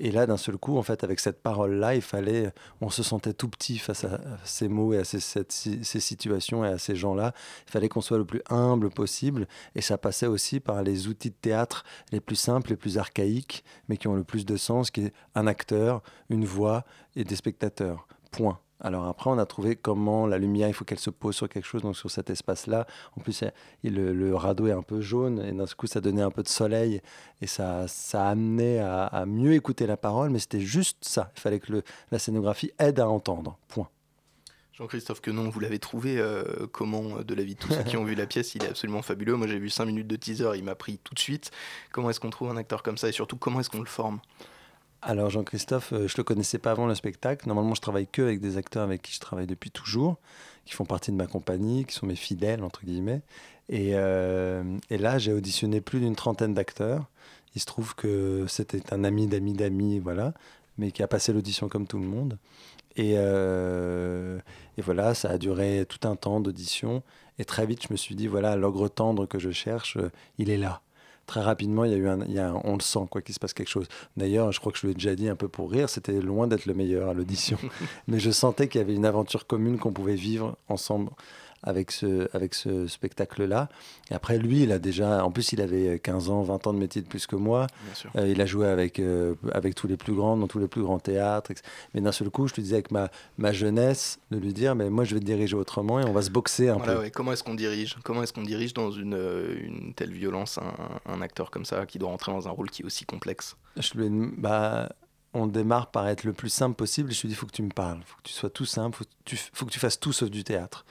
[0.00, 3.32] et là, d'un seul coup, en fait, avec cette parole-là, il fallait, on se sentait
[3.32, 7.34] tout petit face à ces mots et à ces, ces situations et à ces gens-là.
[7.66, 9.48] Il fallait qu'on soit le plus humble possible.
[9.74, 13.64] Et ça passait aussi par les outils de théâtre les plus simples, les plus archaïques,
[13.88, 16.84] mais qui ont le plus de sens, qui est un acteur, une voix
[17.16, 18.06] et des spectateurs.
[18.30, 18.60] Point.
[18.80, 21.64] Alors après, on a trouvé comment la lumière, il faut qu'elle se pose sur quelque
[21.64, 22.86] chose, donc sur cet espace-là.
[23.16, 23.42] En plus,
[23.82, 27.00] le, radeau est un peu jaune, et d'un coup, ça donnait un peu de soleil,
[27.40, 31.32] et ça, ça amenait à, mieux écouter la parole, mais c'était juste ça.
[31.36, 33.58] Il fallait que le, la scénographie aide à entendre.
[33.68, 33.88] Point.
[34.74, 37.96] Jean-Christophe Quenon, vous l'avez trouvé euh, comment euh, de la vie de tous ceux qui
[37.96, 38.54] ont vu la pièce?
[38.54, 39.34] Il est absolument fabuleux.
[39.34, 41.50] Moi, j'ai vu 5 minutes de teaser, il m'a pris tout de suite.
[41.90, 44.20] Comment est-ce qu'on trouve un acteur comme ça, et surtout, comment est-ce qu'on le forme?
[45.00, 47.46] Alors Jean-Christophe, euh, je le connaissais pas avant le spectacle.
[47.46, 50.16] Normalement, je travaille que avec des acteurs avec qui je travaille depuis toujours,
[50.64, 53.22] qui font partie de ma compagnie, qui sont mes fidèles entre guillemets.
[53.68, 57.06] Et, euh, là, j'ai auditionné plus d'une trentaine d'acteurs.
[57.54, 60.34] Il se trouve que c'était un ami d'amis d'amis, voilà,
[60.78, 62.38] mais qui a passé l'audition comme tout le monde.
[62.96, 64.38] Et, euh,
[64.78, 67.02] et, voilà, ça a duré tout un temps d'audition.
[67.38, 69.96] Et très vite, je me suis dit, voilà, l'ogre tendre que je cherche,
[70.38, 70.82] il est là
[71.28, 73.34] très rapidement, il y a eu un, il y a on le sent, quoi, qu'il
[73.34, 73.86] se passe quelque chose.
[74.16, 76.66] D'ailleurs, je crois que je l'ai déjà dit un peu pour rire, c'était loin d'être
[76.66, 77.58] le meilleur à l'audition.
[78.08, 81.10] Mais je sentais qu'il y avait une aventure commune qu'on pouvait vivre ensemble
[81.62, 83.68] avec ce, avec ce spectacle-là.
[84.10, 86.78] Et après, lui, il a déjà, en plus, il avait 15 ans, 20 ans de
[86.78, 87.66] métier de plus que moi.
[88.16, 90.82] Euh, il a joué avec, euh, avec tous les plus grands, dans tous les plus
[90.82, 91.52] grands théâtres.
[91.94, 94.90] Mais d'un seul coup, je te disais avec ma, ma jeunesse, de lui dire, mais
[94.90, 97.10] moi, je vais te diriger autrement et on va se boxer un peu.
[97.12, 97.96] Comment est-ce qu'on dirige?
[98.04, 101.86] Comment est-ce qu'on dirige dans une, euh, une telle violence un, un, acteur comme ça
[101.86, 103.56] qui doit rentrer dans un rôle qui est aussi complexe?
[103.76, 104.88] Je lui bah,
[105.34, 107.12] on démarre par être le plus simple possible.
[107.12, 108.64] Je lui dis, il faut que tu me parles, il faut que tu sois tout
[108.64, 110.84] simple, il faut que tu fasses tout sauf du théâtre.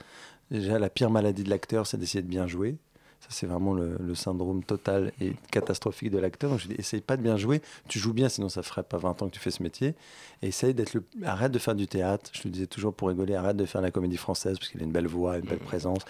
[0.50, 2.78] Déjà, la pire maladie de l'acteur, c'est d'essayer de bien jouer.
[3.20, 6.50] Ça, c'est vraiment le, syndrome total et catastrophique de l'acteur.
[6.50, 7.62] Donc, je dis, essaye pas de bien jouer.
[7.88, 9.94] Tu joues bien, sinon ça ferait pas 20 ans que tu fais ce métier.
[10.42, 11.04] Et essaye d'être le.
[11.24, 12.30] Arrête de faire du théâtre.
[12.32, 14.84] Je te disais toujours pour rigoler, arrête de faire la comédie française parce qu'il a
[14.84, 15.64] une belle voix, une belle mmh.
[15.64, 16.04] présence.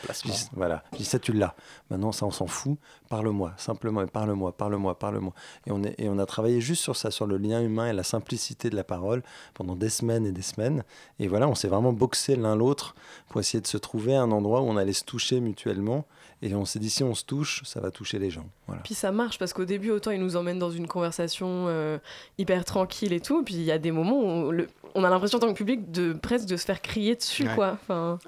[0.52, 0.84] voilà.
[0.92, 1.54] Je dis, ça, tu l'as.
[1.90, 2.76] Maintenant, ça, on s'en fout.
[3.08, 5.32] Parle-moi, simplement, parle-moi, parle-moi, parle-moi.
[5.66, 7.94] Et on, est, et on a travaillé juste sur ça, sur le lien humain et
[7.94, 9.22] la simplicité de la parole
[9.54, 10.84] pendant des semaines et des semaines.
[11.18, 12.94] Et voilà, on s'est vraiment boxé l'un l'autre
[13.28, 16.06] pour essayer de se trouver un endroit où on allait se toucher mutuellement
[16.42, 18.46] et on s'est dit, si on se touche, ça va toucher les gens.
[18.66, 18.82] Voilà.
[18.82, 21.98] Puis ça marche, parce qu'au début, autant il nous emmène dans une conversation euh,
[22.38, 24.52] hyper tranquille et tout, puis il y a des moments où
[24.94, 27.78] on a l'impression en tant que public de presque de se faire crier dessus, quoi.
[27.82, 28.18] Enfin...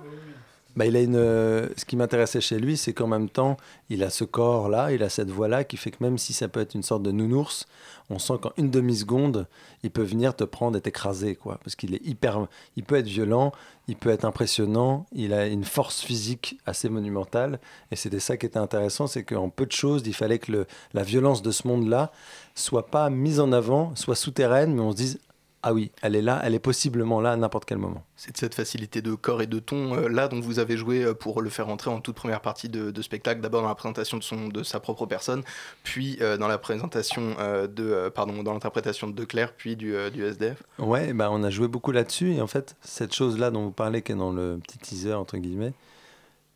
[0.77, 3.57] Bah, il a une, euh, ce qui m'intéressait chez lui, c'est qu'en même temps,
[3.89, 6.61] il a ce corps-là, il a cette voix-là qui fait que même si ça peut
[6.61, 7.67] être une sorte de nounours,
[8.09, 9.49] on sent qu'en une demi-seconde,
[9.83, 11.59] il peut venir te prendre et t'écraser, quoi.
[11.65, 13.51] Parce qu'il est hyper, il peut être violent,
[13.89, 17.59] il peut être impressionnant, il a une force physique assez monumentale.
[17.91, 20.67] Et c'était ça qui était intéressant, c'est qu'en peu de choses, il fallait que le,
[20.95, 22.13] la violence de ce monde-là
[22.55, 25.19] soit pas mise en avant, soit souterraine, mais on se dise
[25.63, 28.03] ah oui, elle est là, elle est possiblement là à n'importe quel moment.
[28.17, 31.05] C'est de cette facilité de corps et de ton euh, là dont vous avez joué
[31.05, 34.17] euh, pour le faire entrer en toute première partie de, spectacle, d'abord dans la présentation
[34.17, 35.43] de, son, de sa propre personne,
[35.83, 40.63] puis euh, dans la présentation de, pardon, dans l'interprétation de Claire, puis du, du SDF.
[40.79, 43.71] Ouais, bah on a joué beaucoup là-dessus et en fait cette chose là dont vous
[43.71, 45.75] parlez qui est dans le petit teaser entre guillemets,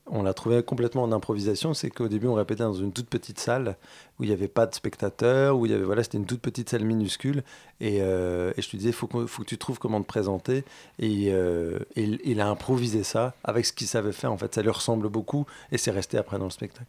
[0.07, 3.39] on l'a trouvé complètement en improvisation, c'est qu'au début on répétait dans une toute petite
[3.39, 3.77] salle
[4.19, 6.41] où il n'y avait pas de spectateurs, où il y avait voilà, c'était une toute
[6.41, 7.43] petite salle minuscule.
[7.81, 10.65] Et, euh, je te disais faut faut que tu trouves comment te présenter.
[10.99, 14.33] Et, euh, il a improvisé ça avec ce qu'il savait faire.
[14.33, 16.87] En fait, ça lui ressemble beaucoup et c'est resté après dans le spectacle.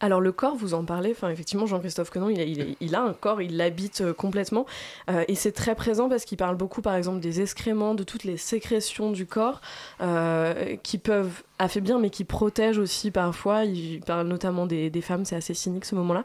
[0.00, 3.56] Alors le corps, vous en parlez, enfin effectivement Jean-Christophe Quenon, il a, un corps, il
[3.56, 4.66] l'habite euh, complètement
[5.10, 8.24] euh, et c'est très présent parce qu'il parle beaucoup par exemple des excréments, de toutes
[8.24, 9.60] les sécrétions du corps
[10.00, 13.64] euh, qui peuvent affaiblir mais qui protègent aussi parfois.
[13.64, 16.24] Il parle notamment des, des femmes, c'est assez cynique ce moment-là.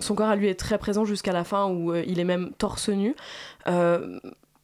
[0.00, 2.88] son corps à lui est très présent jusqu'à la fin où il est même torse
[2.88, 3.14] nu.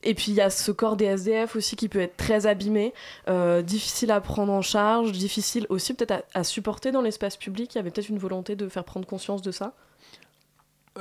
[0.03, 2.95] Et puis il y a ce corps des SDF aussi qui peut être très abîmé,
[3.29, 7.75] euh, difficile à prendre en charge, difficile aussi peut-être à, supporter dans l'espace public.
[7.75, 9.75] Il y avait peut-être une volonté de faire prendre conscience de ça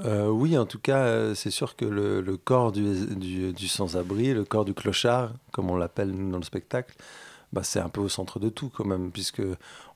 [0.05, 3.05] Euh, oui, en tout cas, euh, c'est sûr que le, corps du,
[3.53, 6.95] du- sans-abri, le corps du clochard, comme on l'appelle dans le spectacle,
[7.53, 9.41] bah, c'est un peu au centre de tout quand même, puisque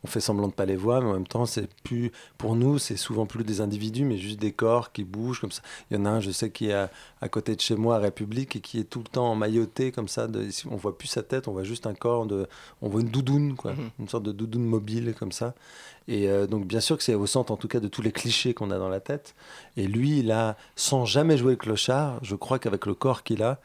[0.04, 2.78] on fait semblant de pas les voir, mais en même temps, c'est plus, pour nous,
[2.78, 5.62] c'est souvent plus des individus, mais juste des corps qui bougent comme ça.
[5.90, 6.90] Il y en a un, je sais, qui est à,
[7.22, 10.08] à côté de chez moi, à République, et qui est tout le temps emmailloté comme
[10.10, 10.28] ça.
[10.28, 12.48] De, on voit plus sa tête, on voit juste un corps de,
[12.82, 13.90] on voit une doudoune, quoi, Mhm.
[14.00, 15.54] une sorte de doudoune mobile comme ça.
[16.10, 18.12] Et euh, donc, bien sûr que c'est au centre, en tout cas, de tous les
[18.12, 19.36] clichés qu'on a dans la tête.
[19.78, 23.42] Et lui, il a, sans jamais jouer le clochard, je crois qu'avec le corps qu'il
[23.42, 23.62] a,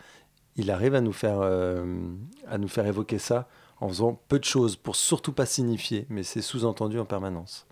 [0.55, 1.85] il arrive à nous faire, euh,
[2.49, 3.49] à nous faire évoquer ça
[3.81, 7.65] en faisant peu de choses pour surtout pas signifier, mais c'est sous-entendu en permanence.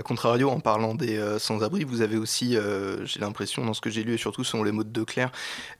[0.00, 3.80] A contrario, en parlant des euh, sans-abri, vous avez aussi, euh, j'ai l'impression, dans ce
[3.80, 5.32] que j'ai lu et surtout selon les mots de Declerc,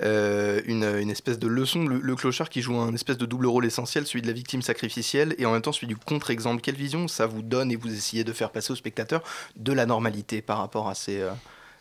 [0.03, 1.87] euh, une, une espèce de leçon.
[1.87, 4.61] Le, le clochard qui joue un espèce de double rôle essentiel, celui de la victime
[4.61, 6.63] sacrificielle et en même temps celui du contre-exemple.
[6.63, 9.23] Quelle vision ça vous donne et vous essayez de faire passer au spectateur
[9.55, 11.19] de la normalité par rapport à ces,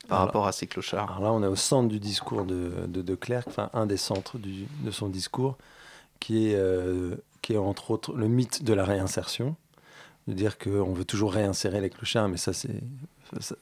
[0.08, 1.10] par Alors- rapport à ces clochards?
[1.18, 3.98] Alors là, on est au centre du discours de, de, de Clerc, enfin un des
[3.98, 5.58] centres du- de son discours,
[6.20, 6.56] qui est,
[7.48, 9.56] qui est entre autres le mythe de la réinsertion,
[10.28, 12.84] de dire qu'on veut toujours réinsérer les clochards, mais ça c'est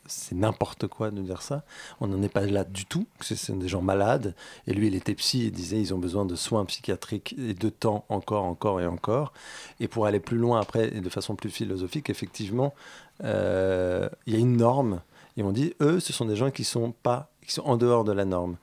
[0.08, 1.64] c'est n'importe quoi de dire ça.
[2.00, 3.08] On n'en est pas là du tout.
[3.18, 4.36] que Ce sont des gens malades.
[4.68, 7.70] Et lui, il était psy et disait ils ont besoin de soins psychiatriques et de
[7.70, 9.34] temps encore, encore et encore.
[9.80, 12.76] Et pour aller plus loin après et de façon plus philosophique, effectivement,
[13.24, 15.02] euh, il y a une norme.
[15.36, 18.04] Et on dit eux, ce sont des gens qui sont pas, qui sont en dehors
[18.04, 18.58] de la norme.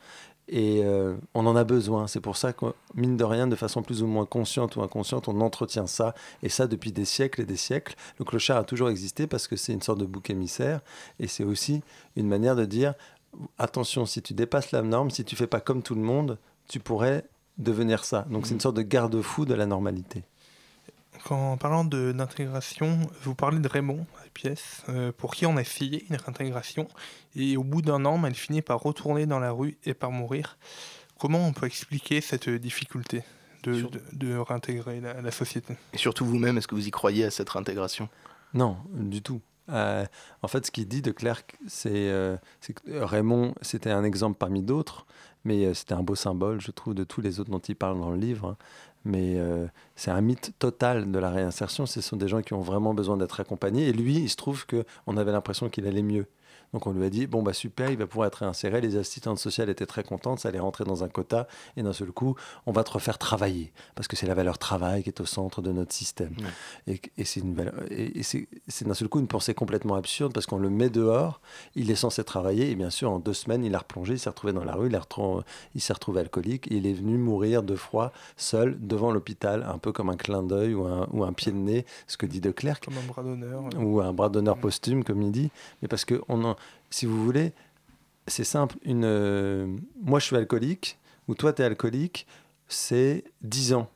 [0.55, 2.07] Et euh, on en a besoin.
[2.07, 5.27] C'est pour ça que, mine de rien, de façon plus ou moins consciente ou inconsciente,
[5.27, 6.15] on entretient ça.
[6.43, 7.95] Et ça depuis des siècles et des siècles.
[8.19, 10.81] Le clochard a toujours existé parce que c'est une sorte de bouc émissaire.
[11.19, 11.81] Et c'est aussi
[12.17, 12.93] une manière de dire
[13.57, 16.37] attention, si tu dépasses la norme, si tu fais pas comme tout le monde,
[16.69, 17.25] tu pourrais
[17.57, 18.27] devenir ça.
[18.31, 20.23] Donc c'est une sorte de garde-fou de la normalité.
[21.25, 25.57] Quand, en parlant de- d'intégration, vous parlez de Raymond, la pièce, euh, pour qui on
[25.57, 26.89] a essayé une réintégration,
[27.37, 30.59] et au bout d'un an, elle finit par retourner dans la rue et par mourir.
[31.21, 33.23] Comment on peut expliquer cette difficulté
[33.63, 35.77] de, Sur- de- de réintégrer la, la société?
[35.93, 38.09] Et surtout vous-même, est-ce que vous y croyez à cette réintégration
[38.55, 39.41] Non, du tout.
[39.69, 40.05] Euh,
[40.43, 44.37] en fait, ce qu'il dit de Clerc, c'est euh, c'est que Raymond, c'était un exemple
[44.37, 45.07] parmi d'autres,
[45.45, 48.01] mais euh, c'était un beau symbole, je trouve, de tous les autres dont il parle
[48.01, 48.57] dans le livre.
[49.05, 51.87] Mais euh, c'est un mythe total de la réinsertion.
[51.87, 53.89] Ce sont des gens qui ont vraiment besoin d'être accompagnés.
[53.89, 56.27] Et lui, il se trouve qu'on avait l'impression qu'il allait mieux.
[56.73, 58.81] Donc on lui a dit, bon bah super, il va pouvoir être réinséré.
[58.81, 61.47] Les assistantes sociales étaient très contentes, ça allait rentrer dans un quota.
[61.77, 62.35] Et d'un seul coup,
[62.67, 63.73] on va te refaire travailler.
[63.95, 66.35] Parce que c'est la valeur travail qui est au centre de notre système.
[66.87, 68.49] Et, et c'est une valeur- et- et c'est
[68.87, 71.41] d'un seul coup une pensée complètement absurde parce qu'on le met dehors,
[71.75, 74.31] il est censé travailler et bien sûr en deux semaines il a replongé, il s'est
[74.31, 75.43] retrouvé dans la rue, il, a retrouvé-
[75.75, 79.79] il s'est retrouvé alcoolique et il est venu mourir de froid seul devant l'hôpital, un
[79.79, 82.41] peu comme un clin d'œil ou un, ou un pied de nez, ce que dit
[82.41, 83.63] De Clercq Comme un bras d'honneur.
[83.79, 85.51] ou un bras d'honneur posthume, comme il dit.
[85.83, 86.57] Mais parce que, on en-
[86.91, 87.53] si vous voulez,
[88.27, 88.77] c'est simple.
[88.85, 89.67] Une, euh,
[90.03, 90.99] moi, je suis alcoolique,
[91.29, 92.27] ou toi, tu es alcoolique,
[92.69, 93.89] c'est 10 ans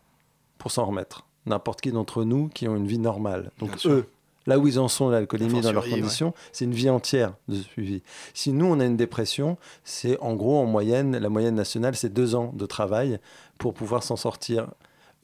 [0.58, 1.26] pour s'en remettre.
[1.46, 3.50] N'importe qui d'entre nous qui ont une vie normale.
[3.58, 3.90] Donc, Bien sûr.
[3.92, 4.08] eux,
[4.46, 5.90] là où ils en sont, l'alcoolémie, dans leurs ouais.
[5.90, 8.02] conditions, c'est une vie entière de suivi.
[8.34, 12.12] Si nous, on a une dépression, c'est en gros, en moyenne, la moyenne nationale, c'est
[12.12, 13.18] deux ans de travail
[13.58, 14.68] pour pouvoir s'en sortir.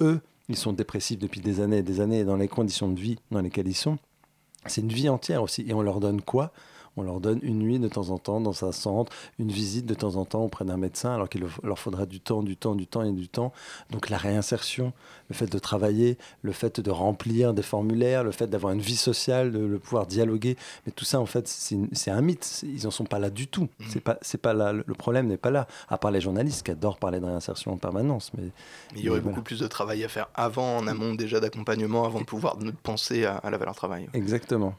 [0.01, 2.99] Eux, ils sont dépressifs depuis des années et des années, et dans les conditions de
[2.99, 3.99] vie dans lesquelles ils sont,
[4.67, 5.65] c'est une vie entière aussi.
[5.67, 6.53] Et on leur donne quoi?
[6.97, 9.95] On leur donne une nuit de temps en temps dans un centre, une visite de
[9.95, 12.87] temps en temps auprès d'un médecin, alors qu'il leur faudra du temps, du temps, du
[12.87, 13.53] temps et du temps.
[13.91, 14.93] Donc la réinsertion,
[15.29, 18.97] le fait de travailler, le fait de remplir des formulaires, le fait d'avoir une vie
[18.97, 22.63] sociale, de le pouvoir dialoguer, mais tout ça en fait c'est un mythe.
[22.63, 23.69] Ils en sont pas là du tout.
[23.89, 24.73] C'est pas, c'est pas là.
[24.73, 25.67] Le problème n'est pas là.
[25.89, 28.45] À part les journalistes qui adorent parler de réinsertion en permanence, mais
[28.93, 29.35] Mais il y aurait voilà.
[29.35, 33.25] beaucoup plus de travail à faire avant, en amont déjà d'accompagnement, avant de pouvoir penser
[33.25, 34.09] à, à la valeur travail.
[34.13, 34.75] Exactement.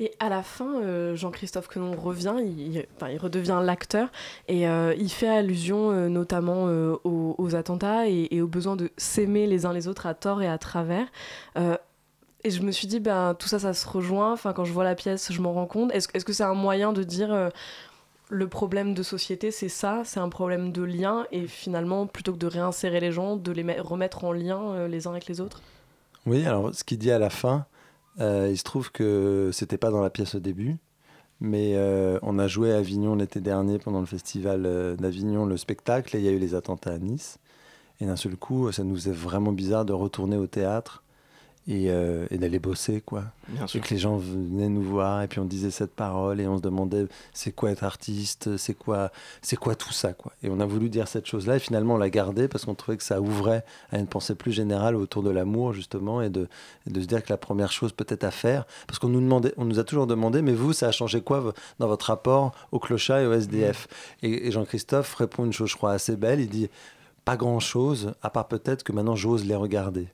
[0.00, 4.08] Et à la fin, euh, Jean-Christophe Quenon revient, il, enfin, il redevient l'acteur
[4.46, 6.68] et euh, il fait allusion euh, notamment
[7.04, 10.58] aux, attentats et, au besoin de s'aimer les uns les autres à tort et à
[10.58, 11.06] travers.
[12.44, 14.32] Et je me suis dit, ben, tout ça, ça se rejoint.
[14.32, 15.92] Enfin, quand je vois la pièce, je m'en rends compte.
[15.92, 17.50] Est-ce est-ce que c'est un moyen de dire
[18.30, 22.38] le problème de société, c'est ça, c'est un problème de lien et finalement, plutôt que
[22.38, 25.62] de réinsérer les gens, de les me- remettre en lien les uns avec les autres?
[26.26, 27.66] Oui, alors ce qu'il dit à la fin,
[28.20, 30.78] il se trouve que c'était pas dans la pièce au début,
[31.40, 35.56] mais euh, on a joué à Avignon l'été dernier pendant le festival euh, d'Avignon, le
[35.56, 37.38] spectacle, et il y a eu les attentats à Nice.
[38.00, 41.02] Et d'un seul coup, ça nous est vraiment bizarre de retourner au théâtre
[41.68, 43.24] et, euh, et d'aller bosser, quoi.
[43.48, 43.82] Bien et sûr.
[43.82, 46.62] que les gens venaient nous voir et puis on disait cette parole et on se
[46.62, 50.32] demandait c'est quoi être artiste, c'est quoi, c'est quoi tout ça, quoi.
[50.42, 52.96] Et on a voulu dire cette chose-là et finalement on l'a gardée parce qu'on trouvait
[52.96, 56.48] que ça ouvrait à une pensée plus générale autour de l'amour justement et de,
[56.86, 59.52] et de se dire que la première chose peut-être à faire, parce qu'on nous demandait,
[59.58, 62.78] on nous a toujours demandé, mais vous, ça a changé quoi dans votre rapport au
[62.78, 63.88] clochard et au SDF
[64.22, 66.40] Et, et Jean-Christophe répond une chose, je crois, assez belle.
[66.40, 66.68] Il dit
[67.26, 70.08] pas grand-chose, à part peut-être que maintenant j'ose les regarder.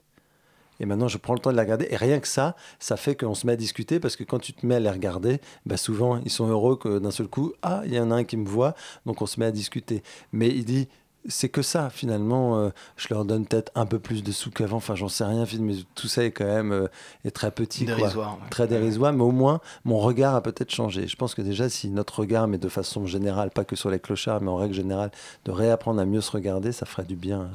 [0.79, 1.87] Et maintenant, je prends le temps de les regarder.
[1.89, 4.53] Et rien que ça, ça fait qu'on se met à discuter parce que quand tu
[4.53, 7.81] te mets à les regarder, bah souvent, ils sont heureux que d'un seul coup, ah,
[7.85, 10.03] il y en a un qui me voit, donc on se met à discuter.
[10.31, 10.87] Mais il dit,
[11.27, 14.77] c'est que ça, finalement, euh, je leur donne peut-être un peu plus de sous qu'avant.
[14.77, 16.87] Enfin, j'en sais rien, mais tout ça est quand même euh,
[17.23, 17.85] est très petit.
[17.85, 17.95] quoi.
[17.95, 18.49] Dérisoire, ouais.
[18.51, 21.07] Très dérisoire, mais au moins, mon regard a peut-être changé.
[21.07, 23.99] Je pense que déjà, si notre regard, mais de façon générale, pas que sur les
[23.99, 25.11] clochards, mais en règle générale,
[25.45, 27.49] de réapprendre à mieux se regarder, ça ferait du bien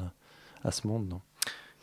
[0.63, 1.21] à, à ce monde, non?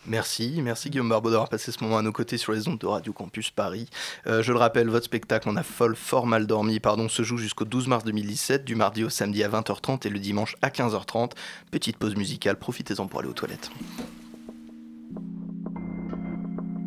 [0.06, 2.86] Merci, merci Guillaume Barbeau d'avoir passé ce moment à nos côtés sur les ondes de
[2.86, 3.88] Radio Campus Paris.
[4.26, 7.36] Euh, je le rappelle, votre spectacle On a folle fort mal dormi pardon, se joue
[7.36, 11.32] jusqu'au 12 mars 2017, du mardi au samedi à 20h30 et le dimanche à 15h30.
[11.70, 13.70] Petite pause musicale, profitez-en pour aller aux toilettes.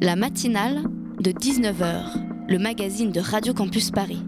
[0.02, 0.84] La matinale
[1.19, 4.24] de 19h, le magazine de Radio Campus Paris.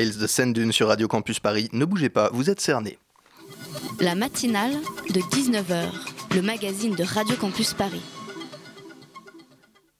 [0.00, 1.68] De Scène Dune sur Radio Campus Paris.
[1.74, 2.98] Ne bougez pas, vous êtes cernés.
[4.00, 4.72] La matinale
[5.10, 5.90] de 19h,
[6.34, 8.00] le magazine de Radio Campus Paris.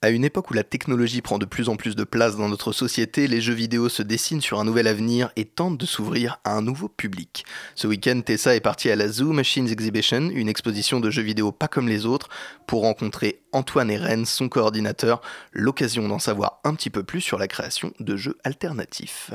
[0.01, 2.73] À une époque où la technologie prend de plus en plus de place dans notre
[2.73, 6.57] société, les jeux vidéo se dessinent sur un nouvel avenir et tentent de s'ouvrir à
[6.57, 7.45] un nouveau public.
[7.75, 11.53] Ce week-end, Tessa est partie à la Zoo Machines Exhibition, une exposition de jeux vidéo
[11.53, 12.31] pas comme les autres,
[12.67, 15.21] pour rencontrer Antoine Eren, son coordinateur,
[15.53, 19.33] l'occasion d'en savoir un petit peu plus sur la création de jeux alternatifs.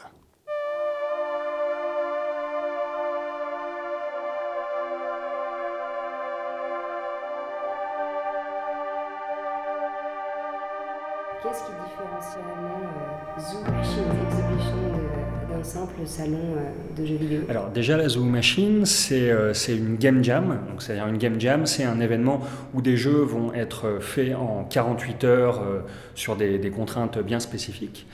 [11.45, 17.15] Qu'est-ce qui différencie vraiment euh, Zoo Machine Exhibition de- d'un simple salon euh, de jeux
[17.17, 17.41] vidéo?
[17.49, 20.57] Alors déjà la Zoo Machine, c'est euh, une game jam.
[20.79, 22.41] C'est-à-dire une game jam, c'est un événement
[22.73, 25.81] où des jeux vont être faits en 48 heures euh,
[26.15, 28.07] sur des contraintes bien spécifiques.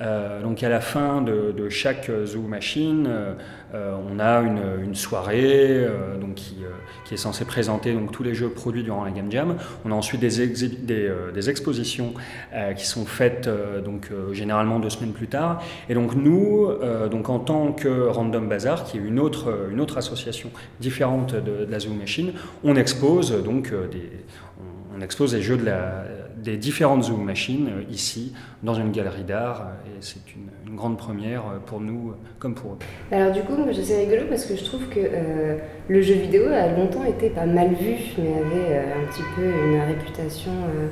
[0.00, 3.08] Euh, donc à la fin de, chaque Zoo Machine,
[3.74, 6.56] euh, on a une, soirée euh, donc qui,
[7.12, 9.56] est censée présenter donc, tous les jeux produits durant la Game Jam.
[9.84, 12.14] On a ensuite des, expositions
[12.76, 13.48] qui sont faites
[13.84, 15.62] donc, généralement deux semaines plus tard.
[15.88, 16.68] Et donc nous,
[17.10, 19.52] donc, en tant que Random Bazaar, qui est une autre,
[19.96, 22.32] association différente de, la Zoo Machine,
[22.62, 23.72] on expose donc
[24.96, 26.04] on expose les jeux de la,
[26.42, 28.32] des différentes Zoo Machines euh, ici
[28.62, 32.54] dans une galerie d'art euh, et c'est une, une grande première euh, pour nous comme
[32.54, 32.78] pour eux.
[33.14, 35.56] Alors du coup, c'est rigolo parce que je trouve que euh,
[35.88, 39.42] le jeu vidéo a longtemps été pas mal vu, mais avait euh, un petit peu
[39.44, 40.52] une réputation...
[40.52, 40.86] euh,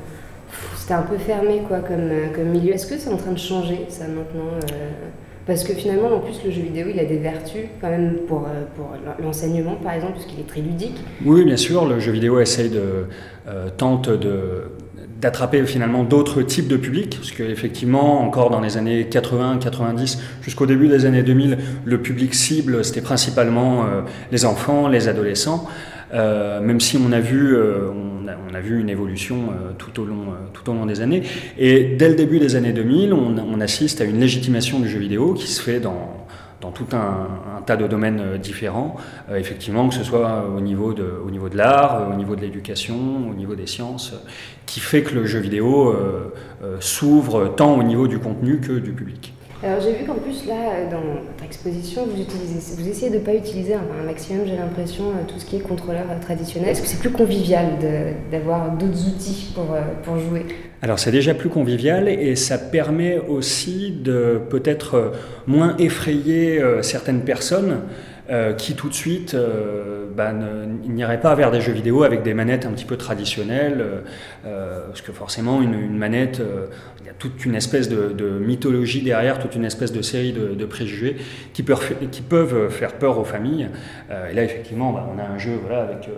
[0.76, 2.72] C'était un peu fermé quoi comme, comme milieu.
[2.72, 4.49] Est-ce que c'est en train de changer ça maintenant
[5.44, 8.47] Parce que finalement, en plus, le jeu vidéo, il a des vertus quand même pour,
[8.76, 8.90] pour
[9.20, 10.99] l'enseignement, par exemple, puisqu'il est très ludique.
[11.24, 13.07] Oui, bien sûr, le jeu vidéo essaye de
[13.49, 14.70] euh, tente de
[15.21, 20.67] d'attraper finalement d'autres types de publics, parce qu'effectivement, encore dans les années 80, 90, jusqu'au
[20.67, 24.03] début des années 2000, le public cible, c'était principalement euh,
[24.33, 25.69] les enfants, les adolescents,
[26.14, 30.37] Euh, même si on a vu, euh, on, a, vu une évolution tout, au long,
[30.53, 31.25] tout au long des années.
[31.59, 35.01] Et dès le début des années 2000, on, on assiste à une légitimation du jeu
[35.01, 36.16] vidéo qui se fait dans
[36.61, 38.96] dans tout un, tas de domaines euh, différents,
[39.30, 42.36] Euh, effectivement, que ce soit au niveau de, au niveau de l'art, euh, au niveau
[42.36, 42.96] de l'éducation,
[43.30, 44.28] au niveau des sciences, euh,
[44.66, 46.32] qui fait que le jeu vidéo euh,
[46.62, 49.32] euh, s'ouvre tant au niveau du contenu que du public.
[49.62, 53.74] Alors j'ai vu qu'en plus là, dans votre exposition, vous, essayez de ne pas utiliser
[53.74, 56.68] un, maximum, j'ai l'impression, euh, tout ce qui est contrôleur euh, traditionnel.
[56.70, 57.78] Est-ce que c'est plus convivial
[58.30, 60.44] d'avoir d'autres outils euh, pour jouer?
[60.83, 65.11] Alors c'est déjà plus convivial et ça permet aussi de peut-être euh,
[65.47, 67.81] moins effrayer euh, certaines personnes
[68.29, 69.37] euh, qui tout de suite
[70.16, 73.85] bah, n'iraient pas vers des jeux vidéo avec des manettes un petit peu traditionnelles,
[74.43, 76.43] parce que forcément une, manette,
[77.01, 80.64] il y a toute une espèce de, mythologie derrière, toute une espèce de série de,
[80.64, 81.18] préjugés
[81.53, 83.68] qui peuvent, faire peur aux familles.
[84.11, 86.09] Et là effectivement, bah, on a un jeu voilà, avec...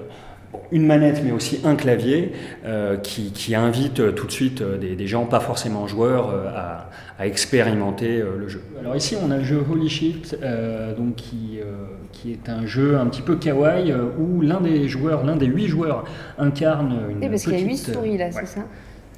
[0.73, 2.33] une manette mais aussi un clavier
[2.65, 6.31] euh, qui, qui invite euh, tout de suite euh, des, des gens pas forcément joueurs
[6.31, 8.63] euh, à, à expérimenter euh, le jeu.
[8.81, 12.67] Alors ici on a le jeu Holy Shit euh, donc qui, euh, qui est un
[12.67, 16.05] jeu un petit peu kawaii euh, où l'un des joueurs, l'un des huit joueurs
[16.39, 18.65] incarne une Oui, parce qu'il y a huit petite, souris là, ouais, c'est ça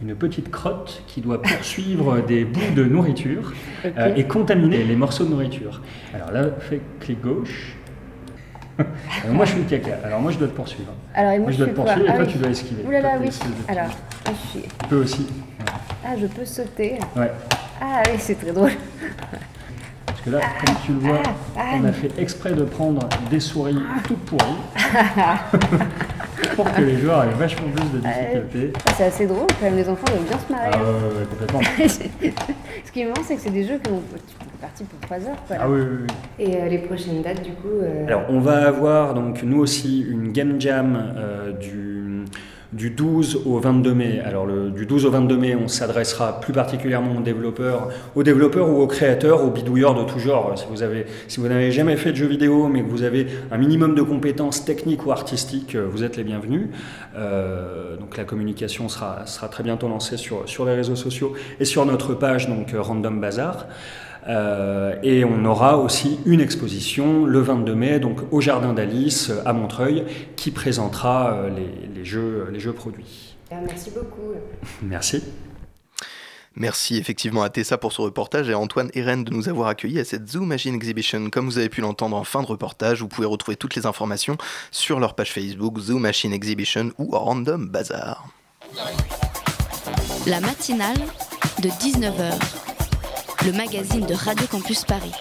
[0.02, 3.52] une petite crotte qui doit poursuivre des bouts de nourriture
[3.84, 5.82] euh, et contaminer les morceaux de nourriture.
[6.14, 7.76] Alors là, fais clic gauche.
[9.24, 10.92] Alors moi je suis le caca, alors moi je dois te poursuivre.
[11.14, 12.32] Alors, et moi, je je dois te poursuivre et Ah toi oui.
[12.32, 12.84] tu dois esquiver.
[12.86, 13.54] Ouh là là, Toi, t'es oui.
[13.68, 13.90] Alors,
[14.26, 14.62] ah, je suis...
[14.62, 15.26] Tu peux aussi.
[16.04, 16.98] ah, je peux sauter.
[17.16, 17.30] Ouais.
[17.80, 18.72] Ah oui, c'est très drôle.
[20.22, 21.22] Parce que là, comme tu le vois,
[21.56, 24.42] ah, on a fait exprès de prendre des souris toutes pourries
[26.56, 28.72] pour que les joueurs aient vachement plus de difficultés.
[28.86, 30.70] Ah, c'est assez drôle quand même, les enfants doivent bien se marrer.
[30.72, 31.60] Ah ouais, ouais, ouais, complètement.
[32.84, 35.00] Ce qui est marrant, c'est que c'est des jeux qui ont tu peux partir pour
[35.00, 35.44] 3 heures.
[35.46, 35.56] Quoi.
[35.58, 36.44] Ah oui, oui, oui.
[36.44, 37.68] Et euh, les prochaines dates, du coup.
[37.82, 42.24] euh, Alors, on va avoir donc nous aussi une game jam euh, du,
[42.72, 44.20] du 12 au 22 mai.
[44.24, 48.80] Alors, du 12 au 22 mai, on s'adressera plus particulièrement aux développeurs, aux développeurs ou
[48.80, 50.52] aux créateurs, aux bidouilleurs de tout genre.
[50.56, 53.26] Si vous avez, si vous n'avez jamais fait de jeux vidéo, mais que vous avez
[53.50, 56.68] un minimum de compétences techniques ou artistiques, euh, vous êtes les bienvenus.
[57.16, 61.64] Euh, donc, la communication sera, sera très bientôt lancée sur, sur les réseaux sociaux et
[61.64, 63.66] sur notre page, donc euh, Random Bazar.
[64.28, 69.52] Euh, et on aura aussi une exposition le 22 mai, donc au Jardin d'Alice à
[69.52, 70.04] Montreuil,
[70.36, 73.36] qui présentera euh, les, les jeux, les jeux produits.
[73.50, 74.34] merci beaucoup.
[74.82, 75.22] Merci.
[76.56, 80.00] Merci effectivement à Tessa pour ce reportage et à Antoine Eren de nous avoir accueillis
[80.00, 81.30] à cette Zoo Machine Exhibition.
[81.30, 84.36] Comme vous avez pu l'entendre en fin de reportage, vous pouvez retrouver toutes les informations
[84.72, 88.26] sur leur page Facebook Zoo Machine Exhibition ou Random Bazaar.
[90.26, 90.98] La matinale
[91.62, 92.34] de 19h,
[93.46, 95.14] le magazine de Radio Campus Paris.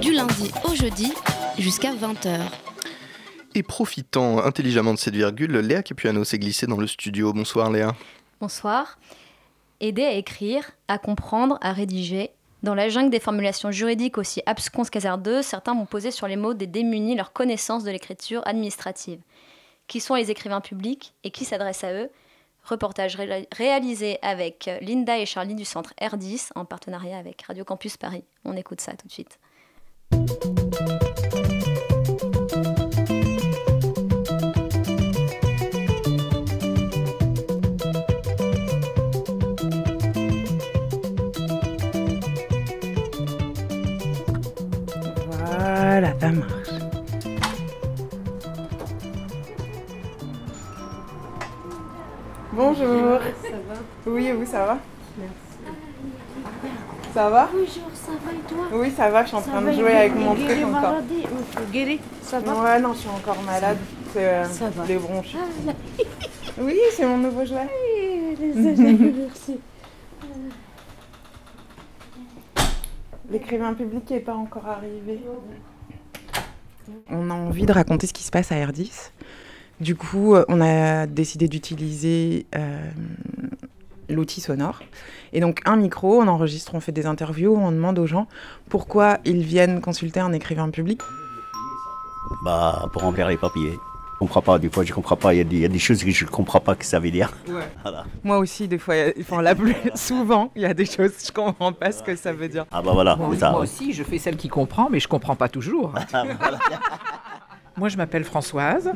[0.00, 1.12] Du lundi au jeudi
[1.58, 2.38] jusqu'à 20h.
[3.56, 7.32] Et profitant intelligemment de cette virgule, Léa Capuano s'est glissée dans le studio.
[7.32, 7.96] Bonsoir Léa.
[8.40, 8.98] Bonsoir.
[9.80, 12.30] Aider à écrire, à comprendre, à rédiger.
[12.62, 16.54] Dans la jungle des formulations juridiques aussi absconses qu'hasardeuses, certains vont poser sur les mots
[16.54, 19.18] des démunis leur connaissance de l'écriture administrative.
[19.88, 22.10] Qui sont les écrivains publics et qui s'adressent à eux?
[22.64, 27.96] Reportage ré- réalisé avec Linda et Charlie du centre R10 en partenariat avec Radio Campus
[27.96, 28.24] Paris.
[28.44, 29.38] On écoute ça tout de suite.
[45.28, 46.63] Voilà, ça marche.
[52.54, 53.18] Bonjour.
[53.42, 53.74] Ça va
[54.06, 54.78] Oui, et vous, ça va
[57.12, 59.60] Ça va Bonjour, ça va et toi Oui, ça va, je suis en Ça train
[59.60, 60.94] va, de jouer avec mon truc encore.
[60.94, 63.78] euh, guéri, ça va Ouais, non, je suis encore malade.
[64.12, 64.84] C'est euh, Ça va.
[64.86, 65.34] les bronches.
[65.36, 65.72] Ah, là.
[66.58, 67.68] Oui, c'est mon nouveau jouet.
[67.68, 69.58] Oui, les merci.
[73.28, 75.20] L'écrivain public n'est pas encore arrivé.
[77.10, 79.10] On a envie de raconter ce qui se passe à R10.
[79.80, 82.78] Du coup, euh, on a décidé d'utiliser euh,
[84.08, 84.80] l'outil sonore.
[85.32, 88.26] Et donc, un micro, on enregistre, on fait des interviews, on demande aux gens
[88.68, 91.00] pourquoi ils viennent consulter un écrivain public.
[92.44, 93.78] Bah, pour remplir les papiers.
[94.14, 95.68] Je comprends pas, des fois je comprends pas, il y, a des- il y a
[95.68, 97.30] des choses que je comprends pas que ça veut dire.
[97.48, 97.68] Ouais.
[97.82, 98.04] Voilà.
[98.22, 101.72] Moi aussi, des fois, enfin, la plus souvent, il y a des choses, je comprends
[101.72, 102.64] pas ce que ça veut dire.
[102.70, 103.50] Ah bah voilà, Moi, c'est ça.
[103.50, 103.64] moi ouais.
[103.64, 105.92] aussi, je fais celle qui comprend, mais je comprends pas toujours.
[107.76, 108.90] moi, je m'appelle Françoise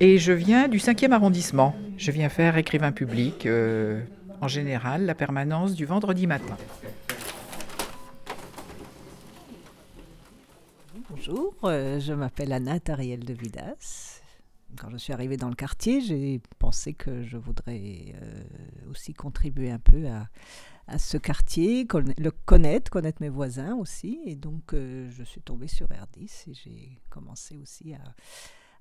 [0.00, 1.74] et je viens du 5e arrondissement.
[1.96, 4.02] Je viens faire écrivain public, euh,
[4.40, 6.56] en général, la permanence du vendredi matin.
[11.08, 14.20] Bonjour, euh, je m'appelle Anna Tariel de Vidas.
[14.78, 18.42] Quand je suis arrivée dans le quartier, j'ai pensé que je voudrais euh,
[18.90, 21.86] aussi contribuer un peu à, ce quartier,
[22.18, 24.20] le connaître, connaître mes voisins aussi.
[24.26, 28.14] Et donc, je suis tombée sur R10 et j'ai commencé aussi à,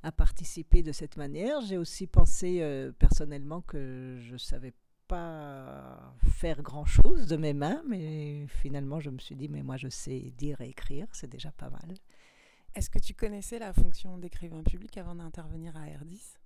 [0.05, 1.61] à participer de cette manière.
[1.61, 4.73] J'ai aussi pensé euh, personnellement que je ne savais
[5.07, 9.87] pas faire grand-chose de mes mains, mais finalement, je me suis dit, mais moi, je
[9.87, 11.95] sais dire et écrire, c'est déjà pas mal.
[12.75, 16.37] Est-ce que tu connaissais la fonction d'écrivain public avant d'intervenir à R10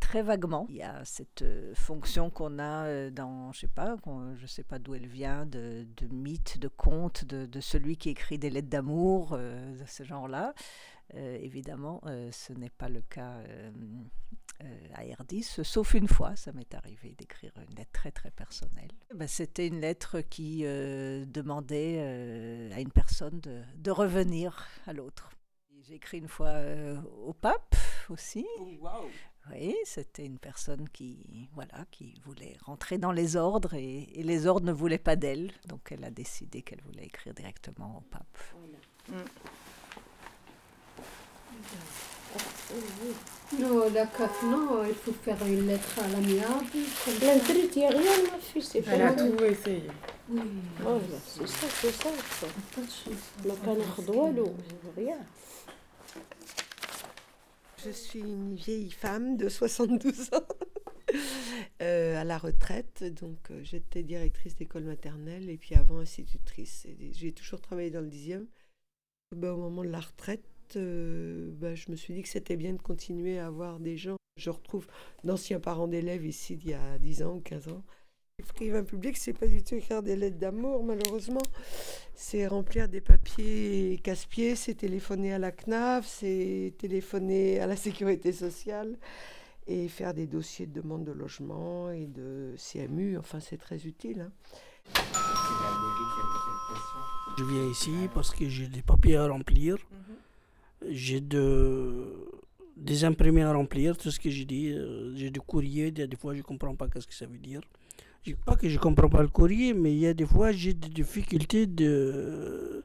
[0.00, 0.66] Très vaguement.
[0.68, 3.96] Il y a cette euh, fonction qu'on a euh, dans, je sais pas,
[4.36, 8.10] je sais pas d'où elle vient, de, de mythe, de conte, de, de celui qui
[8.10, 10.54] écrit des lettres d'amour, euh, de ce genre-là.
[11.14, 13.70] Euh, évidemment, euh, ce n'est pas le cas euh,
[14.64, 18.90] euh, à R10, sauf une fois, ça m'est arrivé d'écrire une lettre très très personnelle.
[19.14, 24.92] Ben, C'était une lettre qui euh, demandait euh, à une personne de, de revenir à
[24.92, 25.30] l'autre.
[25.82, 27.76] J'ai écrit une fois euh, au pape
[28.08, 28.44] aussi.
[29.52, 34.46] Oui, c'était une personne qui, voilà, qui voulait rentrer dans les ordres et, et les
[34.48, 35.52] ordres ne voulaient pas d'elle.
[35.68, 38.38] Donc elle a décidé qu'elle voulait écrire directement au pape.
[43.58, 46.66] Non, la CAF, non, il faut faire une lettre à l'amiable.
[47.22, 49.84] L'intérêt, il n'y a rien, ma fille, c'est pas Elle a tout essayé.
[50.28, 50.40] Oui.
[50.84, 52.08] Oh, c'est ça, c'est ça.
[52.74, 53.32] Pas de chance.
[53.44, 54.54] Le panardoualo,
[54.96, 55.18] rien.
[57.84, 60.40] Je suis une vieille femme de 72 ans.
[61.82, 63.04] Euh, à la retraite.
[63.04, 66.86] Donc, euh, j'étais directrice d'école maternelle et puis avant institutrice.
[67.12, 68.46] J'ai toujours travaillé dans le dixième.
[69.34, 70.44] Ben, au moment de la retraite,
[70.76, 74.16] euh, ben, je me suis dit que c'était bien de continuer à avoir des gens.
[74.36, 74.86] Je retrouve
[75.22, 77.82] d'anciens parents d'élèves ici d'il y a 10 ans ou 15 ans.
[78.38, 81.40] Écrivain public, c'est pas du tout écrire des lettres d'amour, malheureusement.
[82.14, 88.32] C'est remplir des papiers casse-pieds, c'est téléphoner à la CNAF, c'est téléphoner à la sécurité
[88.32, 88.98] sociale
[89.66, 93.16] et faire des dossiers de demande de logement et de CMU.
[93.16, 94.20] Enfin, c'est très utile.
[94.28, 94.32] hein.
[97.38, 99.76] Je viens ici parce que j'ai des papiers à remplir.
[100.88, 102.04] J'ai de,
[102.76, 104.68] des imprimés à remplir, tout ce que j'ai dit.
[104.72, 107.38] euh, J'ai des courriers, des, des fois je ne comprends pas qu'est-ce que ça veut
[107.38, 107.60] dire.
[108.24, 110.26] Je dis pas que je ne comprends pas le courrier, mais il y a des
[110.26, 112.84] fois j'ai des difficultés de.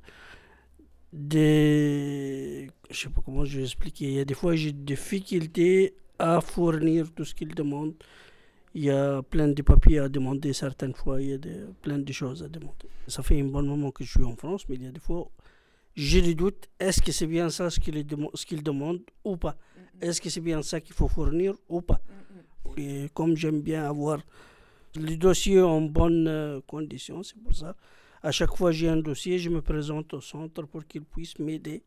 [1.13, 4.05] Des, je sais pas comment je vais expliquer.
[4.05, 7.95] Il y a des fois j'ai des difficultés à fournir tout ce qu'ils demandent.
[8.73, 11.99] Il y a plein de papiers à demander certaines fois, il y a des- plein
[11.99, 12.87] de choses à demander.
[13.07, 15.01] Ça fait un bon moment que je suis en France, mais il y a des
[15.01, 15.29] fois,
[15.95, 16.69] j'ai des doutes.
[16.79, 19.57] Est-ce que c'est bien ça ce ce qu'ils demandent ou pas?
[20.01, 22.01] Est-ce que c'est bien ça qu'il faut fournir ou pas?
[22.77, 24.19] Et comme j'aime bien avoir
[24.95, 27.75] les dossiers en bonne euh, condition, c'est pour ça.
[28.23, 31.83] À chaque fois j'ai un dossier, je me présente au centre pour qu'ils puissent m'aider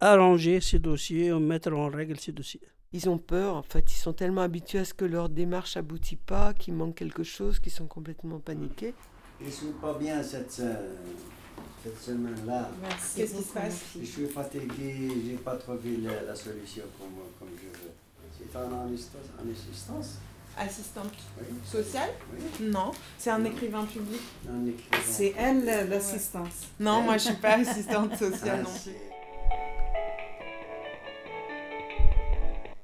[0.00, 2.60] à ranger ces dossiers, à mettre en règle ces dossiers.
[2.92, 6.16] Ils ont peur, en fait, ils sont tellement habitués à ce que leur démarche aboutit
[6.16, 8.94] pas, qu'il manque quelque chose, qu'ils sont complètement paniqués.
[9.44, 10.94] Je suis pas bien cette, euh,
[11.82, 12.68] cette semaine-là.
[12.82, 13.16] Merci.
[13.16, 13.80] Qu'est-ce qui se passe?
[14.00, 17.08] Je suis fatigué, j'ai pas trouvé la, la solution comme,
[17.38, 17.92] comme je veux.
[18.38, 20.18] C'est en assistance, en assistance
[20.60, 21.46] Assistante Oui.
[21.64, 22.10] sociale?
[22.32, 22.66] Oui.
[22.68, 24.20] Non, c'est un écrivain public.
[24.48, 25.04] Un écrivain.
[25.06, 26.66] C'est elle la- l'assistance.
[26.80, 28.92] Non, moi je suis pas assistante sociale Ah, non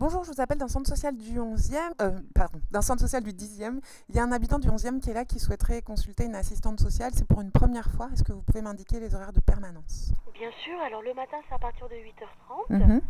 [0.05, 3.31] Bonjour, je vous appelle d'un centre social du 11e, euh, pardon, d'un centre social du
[3.33, 3.81] 10e.
[4.11, 6.79] Il y a un habitant du 11e qui est là qui souhaiterait consulter une assistante
[6.79, 7.13] sociale.
[7.15, 8.11] C'est pour une première fois.
[8.13, 10.13] Est-ce que vous pouvez m'indiquer les horaires de permanence?
[10.35, 13.01] Bien sûr, alors le matin c'est à partir de 8h30 Mhm.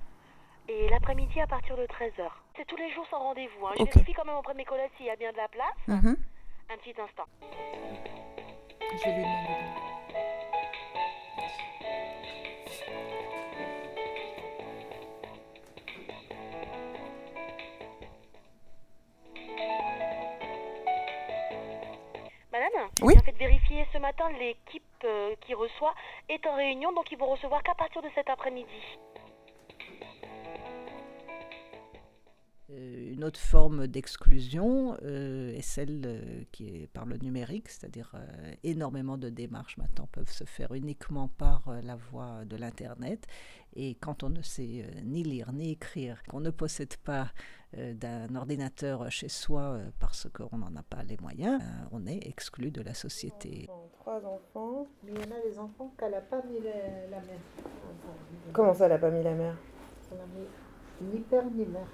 [0.69, 2.31] et l'après-midi à partir de 13h.
[2.57, 3.67] C'est tous les jours sans rendez-vous.
[3.67, 3.73] hein.
[3.77, 5.83] Je vérifie quand même auprès de mes collègues s'il y a bien de la place.
[5.89, 6.17] Mhm.
[6.71, 7.27] Un petit instant.
[7.41, 9.59] Je vais lui demander.
[22.55, 23.15] Madame, Oui.
[23.17, 25.93] j'ai fait vérifier ce matin l'équipe euh, qui reçoit
[26.29, 28.69] est en réunion donc ils vont recevoir qu'à partir de cet après-midi.
[32.71, 38.13] Euh, Une autre forme d'exclusion euh, est celle euh, qui est par le numérique, c'est-à-dire
[38.15, 43.27] euh, énormément de démarches maintenant peuvent se faire uniquement par euh, la voie de l'Internet.
[43.75, 47.27] Et quand on ne sait euh, ni lire ni écrire, qu'on ne possède pas euh,
[47.95, 52.27] d'un ordinateur chez soi euh, parce qu'on n'en a pas les moyens, euh, on est
[52.27, 53.68] exclu de la société.
[54.01, 54.87] Trois enfants.
[55.03, 56.70] Mais il y en a des enfants qu'elle n'a pas mis la,
[57.11, 57.41] la mère.
[58.53, 59.57] Comment ça, elle n'a pas mis la mère?
[60.12, 61.87] Elle a mis ni père ni mère.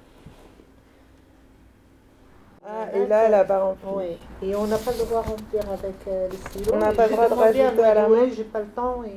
[2.63, 3.89] Ah, et là, elle a pas rempli.
[3.95, 4.19] Oui.
[4.43, 6.75] Et on n'a pas le droit de remplir avec euh, les stylos.
[6.75, 9.03] On n'a pas le j'ai droit de rajouter à la main j'ai pas le temps.
[9.05, 9.17] Et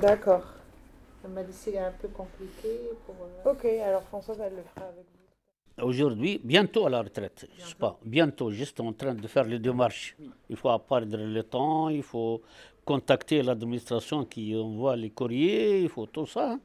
[0.00, 0.44] D'accord.
[1.24, 2.68] elle m'a dit c'est un peu compliqué.
[3.04, 5.19] Pour, euh, Ok, alors Françoise, elle le fera avec vous.
[5.82, 9.58] Aujourd'hui, bientôt à la retraite, je sais pas, bientôt, juste en train de faire les
[9.58, 10.16] démarches.
[10.48, 12.42] Il faut perdre le temps, il faut
[12.84, 16.58] contacter l'administration qui envoie les courriers, il faut tout ça.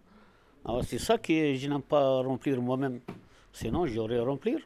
[0.66, 3.00] Alors c'est ça que je n'aime pas remplir moi-même.
[3.54, 4.60] Sinon, j'aurais remplir.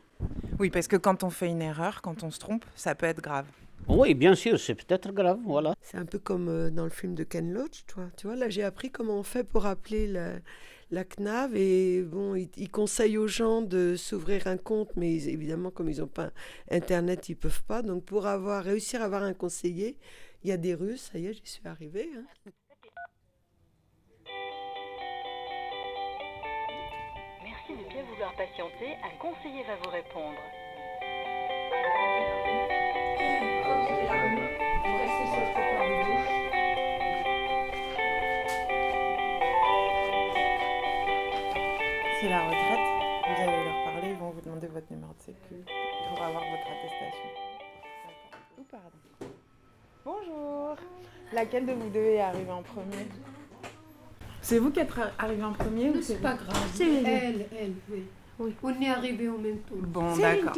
[0.60, 3.22] Oui, parce que quand on fait une erreur, quand on se trompe, ça peut être
[3.22, 3.45] grave.
[3.88, 5.74] Oui, bien sûr, c'est peut-être grave, voilà.
[5.82, 8.04] C'est un peu comme euh, dans le film de Ken Loach, toi.
[8.18, 10.34] Tu vois, là, j'ai appris comment on fait pour appeler la,
[10.92, 11.56] la CNAV.
[11.56, 15.90] Et bon, il, il conseille aux gens de s'ouvrir un compte, mais ils- évidemment, comme
[15.90, 16.32] ils n'ont pas
[16.72, 17.82] Internet, ils peuvent pas.
[17.82, 19.98] Donc, pour avoir réussir à avoir un conseiller,
[20.44, 20.98] il y a des rues.
[20.98, 22.10] Ça y est, j'y suis arrivée.
[22.16, 22.26] hein.
[27.44, 30.40] Merci de bien vouloir patienter, un conseiller va vous répondre.
[42.20, 42.80] c'est la retraite,
[43.24, 45.55] vous allez leur parler, ils vont vous demander votre numéro de sécu
[46.09, 47.30] pour avoir votre attestation.
[48.57, 49.34] Ou pardon.
[50.03, 50.76] Bonjour.
[51.32, 53.07] Laquelle de vous devez arriver en premier?
[54.41, 56.70] C'est vous qui êtes arrivé en premier c'est pas grave.
[56.74, 57.45] C'est elle.
[57.57, 58.03] elle, oui.
[58.63, 59.76] On est arrivés au même temps.
[59.76, 60.53] Bon, d'accord.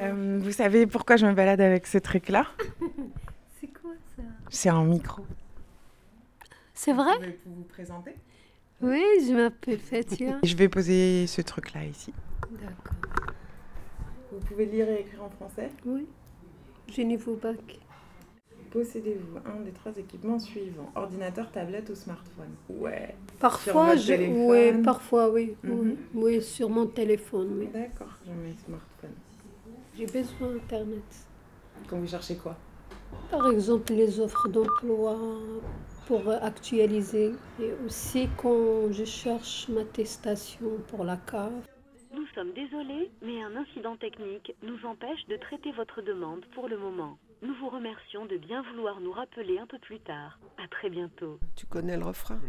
[0.00, 2.46] Euh, vous savez pourquoi je me balade avec ce truc-là?
[3.60, 4.22] C'est quoi ça?
[4.50, 5.24] C'est un micro.
[6.74, 7.14] C'est vrai?
[7.14, 8.14] Vous pouvez vous présenter?
[8.80, 10.38] Oui, je m'appelle Fatia.
[10.44, 12.12] Je vais poser ce truc-là ici.
[12.52, 12.94] D'accord.
[14.30, 15.70] Vous pouvez lire et écrire en français?
[15.84, 16.06] Oui.
[16.88, 17.80] J'ai niveau bac.
[18.70, 22.54] Possédez-vous un des trois équipements suivants ordinateur, tablette ou smartphone?
[22.68, 23.16] Ouais.
[23.40, 24.12] Parfois, je...
[24.14, 25.56] oui, parfois, oui.
[25.64, 25.70] oui.
[25.70, 25.96] Mhm.
[26.14, 27.68] Oui, sur mon téléphone, oui.
[27.72, 29.14] D'accord, je mets smartphone.
[29.96, 31.26] J'ai besoin d'Internet.
[31.88, 32.56] Quand vous cherchez quoi?
[33.30, 35.18] Par exemple, les offres d'emploi
[36.08, 37.32] pour actualiser.
[37.60, 41.52] Et aussi quand je cherche ma attestation pour la cave.
[42.14, 46.78] Nous sommes désolés, mais un incident technique nous empêche de traiter votre demande pour le
[46.78, 47.18] moment.
[47.42, 50.40] Nous vous remercions de bien vouloir nous rappeler un peu plus tard.
[50.56, 51.38] À très bientôt.
[51.54, 52.40] Tu connais le refrain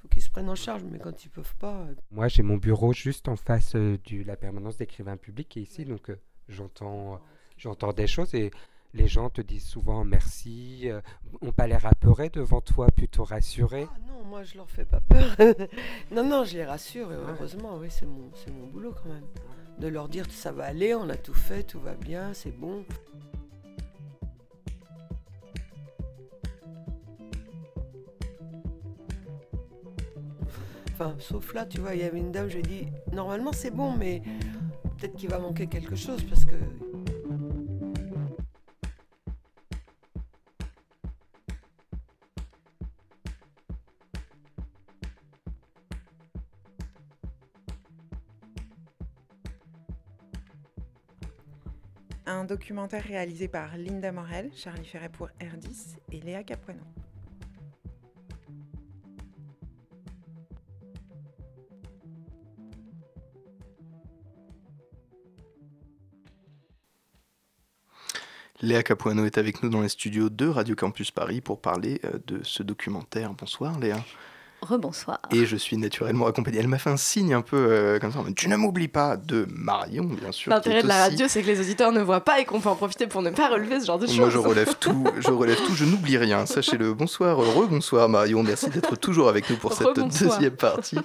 [0.00, 1.80] faut qu'ils se prennent en charge, mais quand ils peuvent pas.
[1.80, 5.58] euh, Moi, j'ai mon bureau juste en face euh, de la permanence d'écrivain public qui
[5.58, 7.18] est ici, donc euh, j'entends, euh,
[7.56, 8.52] j'entends des choses et
[8.94, 11.00] les gens te disent souvent merci, euh,
[11.40, 13.86] ont pas l'air apeurés devant toi, plutôt rassurés.
[13.90, 15.36] Ah non, moi je leur fais pas peur.
[16.10, 19.26] non, non, je les rassure, et heureusement, oui, c'est mon, mon boulot quand même.
[19.78, 22.84] De leur dire ça va aller, on a tout fait, tout va bien, c'est bon.
[30.92, 33.52] Enfin, sauf là, tu vois, il y avait une dame, je lui ai dit, normalement
[33.52, 34.20] c'est bon, mais
[34.98, 36.56] peut-être qu'il va manquer quelque chose parce que
[52.30, 56.82] Un documentaire réalisé par Linda Morel, Charlie Ferret pour R10 et Léa Capuano.
[68.60, 72.18] Léa Capuano est avec nous dans les studios de Radio Campus Paris pour parler euh,
[72.26, 73.32] de ce documentaire.
[73.32, 74.04] Bonsoir Léa.
[74.60, 75.20] Rebonsoir.
[75.32, 76.58] Et je suis naturellement accompagné.
[76.58, 78.18] Elle m'a fait un signe un peu euh, comme ça.
[78.34, 80.50] Tu ne m'oublies pas de Marion, bien sûr.
[80.50, 82.68] L'intérêt de la aussi- radio, c'est que les auditeurs ne voient pas et qu'on peut
[82.68, 84.18] en profiter pour ne pas relever ce genre de choses.
[84.18, 86.44] Moi, je relève tout, je relève tout, je n'oublie rien.
[86.44, 86.92] Sachez-le.
[86.92, 88.42] Bonsoir, rebonsoir Marion.
[88.42, 90.98] Merci d'être toujours avec nous pour cette deuxième partie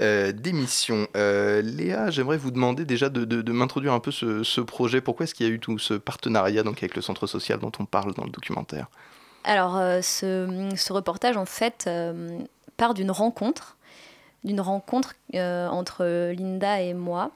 [0.00, 1.08] euh, d'émission.
[1.16, 5.00] Euh, Léa, j'aimerais vous demander déjà de, de- de m'introduire un peu ce, ce projet.
[5.00, 7.72] Pourquoi est-ce qu'il y a eu tout ce partenariat donc, avec le centre social dont
[7.80, 8.86] on parle dans le documentaire?
[9.42, 12.38] Alors, euh, ce, ce reportage, en fait, euh,
[12.80, 13.76] part d'une rencontre,
[14.42, 17.30] d'une rencontre euh, entre Linda et moi.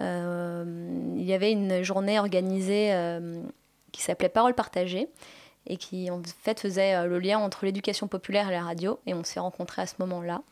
[0.00, 3.40] Euh, il y avait une journée organisée euh,
[3.92, 5.08] qui s'appelait Parole partagée
[5.68, 8.98] et qui, en fait, faisait le lien entre l'éducation populaire et la radio.
[9.06, 10.42] Et on s'est rencontrés à ce moment-là.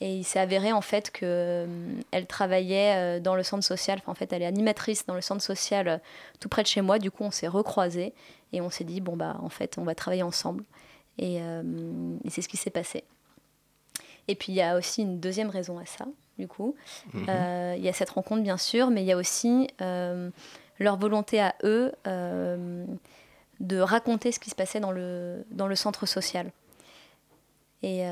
[0.00, 4.14] Et il s'est avéré en fait qu'elle travaillait euh, dans le centre social, enfin, en
[4.16, 6.02] fait elle est animatrice dans le centre social
[6.38, 8.12] tout près de chez moi, du coup on s'est recroisés
[8.52, 10.64] et on s'est dit bon bah en fait on va travailler ensemble.
[11.16, 11.40] Et
[12.28, 13.04] c'est ce qui s'est passé.
[14.28, 16.06] Et puis il y a aussi une deuxième raison à ça,
[16.38, 16.74] du coup.
[17.12, 17.26] Mhm.
[17.28, 20.30] Euh, Il y a cette rencontre bien sûr, mais il y a aussi euh,
[20.78, 22.84] leur volonté à eux euh,
[23.60, 26.50] de raconter ce qui se passait dans le, dans le centre social.
[27.82, 28.02] Et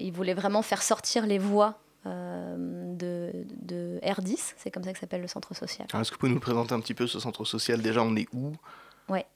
[0.00, 3.30] ils voulaient vraiment faire sortir les voix de,
[3.60, 5.86] de R10, c'est comme ça que s'appelle le centre social.
[5.92, 7.82] Est-ce que vous pouvez nous présenter un petit peu ce centre social?
[7.82, 8.52] Déjà, on est où?
[9.10, 9.26] Ouais.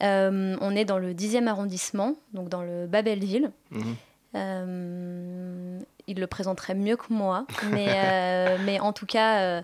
[0.00, 3.52] On est dans le 10e arrondissement, donc dans le Babelville.
[3.70, 3.94] Mhm.
[4.36, 9.62] Euh, il le présenterait mieux que moi, mais, euh, mais en tout cas, euh,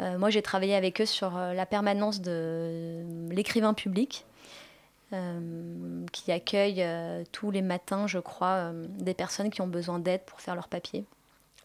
[0.00, 4.24] euh, moi j'ai travaillé avec eux sur la permanence de l'écrivain public,
[5.12, 9.98] euh, qui accueille euh, tous les matins, je crois, euh, des personnes qui ont besoin
[9.98, 11.04] d'aide pour faire leur papier.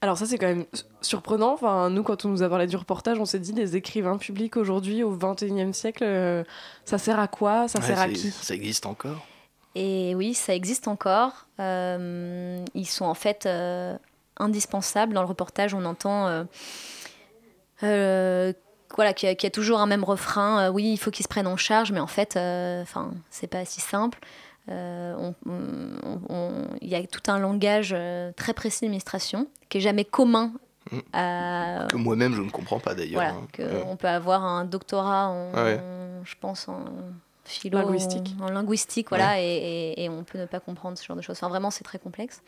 [0.01, 0.65] Alors ça c'est quand même
[1.01, 1.53] surprenant.
[1.53, 4.57] Enfin, nous quand on nous a parlé du reportage, on s'est dit les écrivains publics
[4.57, 6.43] aujourd'hui au 21e siècle, euh,
[6.83, 7.67] ça sert à quoi?
[7.69, 8.29] Ça Ouais, sert à qui?
[8.31, 9.25] Ça existe encore
[9.75, 11.47] Et oui, ça existe encore.
[11.59, 13.97] Euh, ils sont en fait euh,
[14.37, 15.13] indispensables.
[15.13, 16.27] Dans le reportage, on entend
[17.83, 18.53] euh,
[18.95, 20.69] voilà, qu'il y, a- qu'il y a toujours un même refrain.
[20.69, 22.37] oui, il faut qu'ils se prennent en charge, mais en fait,
[22.81, 24.19] enfin, c'est pas si simple.
[24.67, 24.73] Il
[26.81, 27.95] y a tout un langage
[28.35, 30.51] très précis d'administration qui est jamais commun
[30.91, 30.99] Mm.
[31.13, 33.13] à, Que moi-même, je ne comprends pas d'ailleurs.
[33.23, 33.47] voilà, hein.
[33.57, 33.83] Ouais.
[33.87, 35.49] on peut avoir un doctorat en,
[36.25, 36.83] je pense, en
[37.45, 38.35] philo, Linguistique.
[38.39, 41.21] en, en linguistique, voilà, et, et- et on peut ne pas comprendre ce genre de
[41.21, 41.37] choses.
[41.37, 42.41] Enfin, vraiment, c'est très complexe.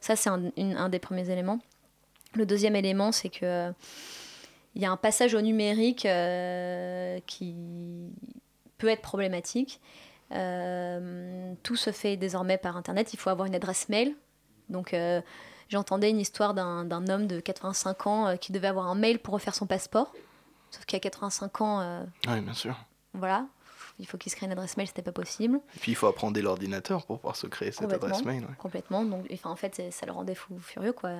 [0.00, 1.58] Ça, c'est un, un des premiers éléments.
[2.34, 3.72] Le deuxième élément, c'est que
[4.74, 7.54] il y a un passage au numérique euh, qui
[8.78, 9.80] peut être problématique.
[10.32, 13.12] Euh, tout se fait désormais par Internet.
[13.12, 14.14] Il faut avoir une adresse mail.
[14.68, 15.20] Donc, euh,
[15.68, 19.34] j'entendais une histoire d'un d'un homme de 85 ans qui devait avoir un mail pour
[19.34, 20.12] refaire son passeport.
[20.70, 22.76] Sauf qu'à 85 ans, euh, Oui, bien sûr.
[23.14, 23.46] voilà,
[23.98, 25.60] il faut qu'il se crée une adresse mail, c'était pas possible.
[25.76, 28.42] Et puis, il faut apprendre dès l'ordinateur pour pouvoir se créer cette adresse mail.
[28.42, 28.54] ouais.
[28.58, 29.04] Complètement.
[29.04, 31.10] Donc, enfin, en fait, ça le rendait fou furieux, quoi.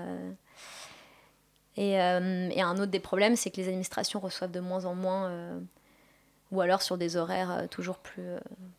[1.78, 4.96] Et, euh, et un autre des problèmes, c'est que les administrations reçoivent de moins en
[4.96, 5.60] moins, euh,
[6.50, 8.30] ou alors sur des horaires euh, toujours plus,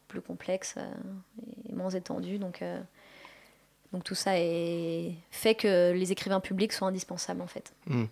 [0.10, 0.76] plus complexes
[1.70, 2.40] et moins étendus.
[2.40, 2.62] Donc,
[3.92, 5.14] donc tout ça est...
[5.32, 7.74] fait que les écrivains publics sont indispensables, en fait.
[7.88, 8.06] Hmm.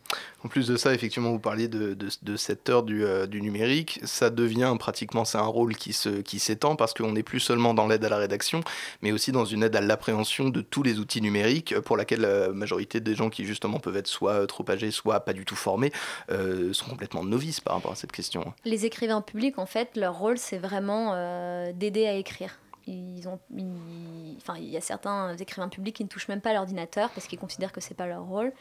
[0.43, 3.41] En plus de ça, effectivement, vous parliez de, de, de cette heure du, euh, du
[3.41, 3.99] numérique.
[4.03, 7.73] Ça devient pratiquement, c'est un rôle qui se- qui s'étend parce qu'on n'est plus seulement
[7.75, 8.61] dans l'aide à la rédaction,
[9.01, 12.49] mais aussi dans une aide à l'appréhension de tous les outils numériques pour laquelle la
[12.49, 15.91] majorité des gens qui justement peuvent être soit trop âgés, soit pas du tout formés,
[16.31, 18.53] euh, sont complètement novices par rapport à cette question.
[18.65, 22.57] Les écrivains publics, en fait, leur rôle, c'est vraiment euh, d'aider à écrire.
[22.87, 26.53] Ils ont, ils- enfin, il y a certains écrivains publics qui ne touchent même pas
[26.53, 28.51] l'ordinateur parce qu'ils considèrent que c'est pas leur rôle.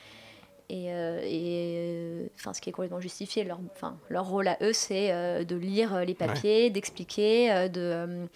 [0.69, 3.45] Et, euh, et, euh, enfin, ce qui est complètement justifié.
[3.45, 8.27] Leur, enfin, leur rôle à eux, c'est euh, de lire les papiers, d'expliquer, euh, de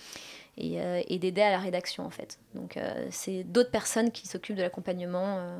[0.58, 0.78] et,
[1.08, 2.38] et d'aider à la rédaction, en fait.
[2.54, 2.78] Donc,
[3.10, 5.56] c'est d'autres personnes qui s'occupent de l'accompagnement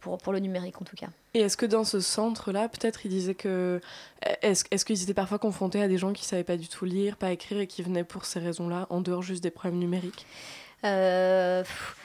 [0.00, 1.08] pour, pour le numérique, en tout cas.
[1.34, 3.80] Et est-ce que dans ce centre-là, peut-être, ils disaient que.
[4.42, 7.16] Est-ce est-ce qu'ils étaient parfois confrontés à des gens qui savaient pas du tout lire,
[7.16, 10.26] pas écrire et qui venaient pour ces raisons-là, en dehors juste des problèmes numériques?
[10.84, 11.96] Euh, pff,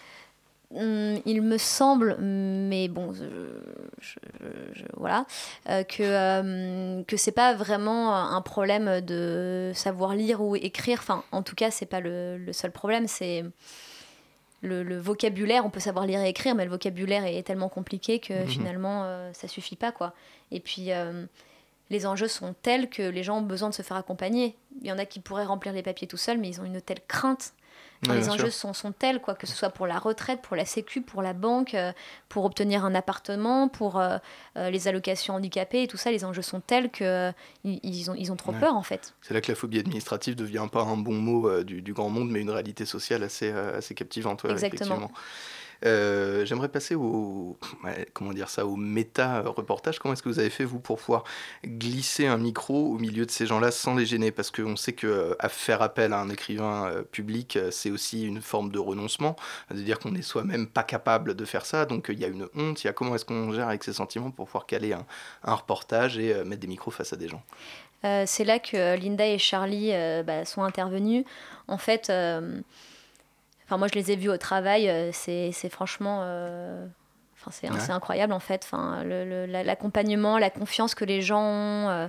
[0.75, 3.23] hum, il me semble, mais bon, je,
[4.01, 4.19] je-
[4.73, 5.25] je- voilà,
[5.69, 10.99] euh, que euh, que c'est pas vraiment un problème de savoir lire ou écrire.
[11.01, 13.07] Enfin, en tout cas, c'est pas le, le seul problème.
[13.07, 13.43] C'est
[14.61, 15.65] le, le vocabulaire.
[15.65, 18.47] On peut savoir lire et écrire, mais le vocabulaire est tellement compliqué que Mhm.
[18.47, 20.13] finalement, euh, ça suffit pas, quoi.
[20.51, 20.91] Et puis.
[20.91, 21.25] euh,
[21.91, 24.55] les enjeux sont tels que les gens ont besoin de se faire accompagner.
[24.81, 26.79] Il y en a qui pourraient remplir les papiers tout seuls, mais ils ont une
[26.81, 27.53] telle crainte.
[28.01, 30.55] Enfin, Ouais, les enjeux sont, sont tels, quoi, que ce soit pour la retraite, pour
[30.55, 31.91] la sécu, pour la banque, euh,
[32.29, 34.17] pour obtenir un appartement, pour euh,
[34.55, 37.31] euh, les allocations handicapées et tout ça, les enjeux sont tels que euh,
[37.65, 38.59] ils, ont, ils ont trop Ouais.
[38.59, 39.13] peur en fait.
[39.21, 42.09] C'est là que la phobie administrative devient pas un bon mot euh, du, du grand
[42.09, 44.43] monde, mais une réalité sociale assez, euh, assez captivante.
[44.43, 44.95] ouais, Exactement.
[44.95, 45.11] effectivement.
[45.85, 47.57] Euh, J'aimerais passer au
[48.13, 49.99] comment dire ça au méta reportage.
[49.99, 51.23] Comment est-ce que vous avez fait vous pour pouvoir
[51.65, 54.31] glisser un micro au milieu de ces gens-là sans les gêner?
[54.31, 58.41] Parce qu'on sait que euh, faire appel à un écrivain euh, public, c'est aussi une
[58.41, 59.35] forme de renoncement,
[59.71, 61.85] de dire qu'on n'est soi-même pas capable de faire ça.
[61.85, 62.83] Donc il y a une honte.
[62.83, 65.05] Il y a comment est-ce qu'on gère avec ces sentiments pour pouvoir caler un,
[65.55, 67.43] reportage et mettre des micros face à des gens?
[68.25, 69.91] C'est là que Linda et Charlie
[70.25, 71.25] bah, sont intervenus.
[71.67, 72.09] En fait,
[73.69, 76.87] enfin moi je les ai vus au travail, euh, c'est c'est franchement, euh,
[77.35, 77.79] enfin c'est Ouais.
[77.79, 78.63] c'est incroyable en fait.
[78.65, 82.07] Enfin le- le- la- l'accompagnement, la confiance que les gens ont euh,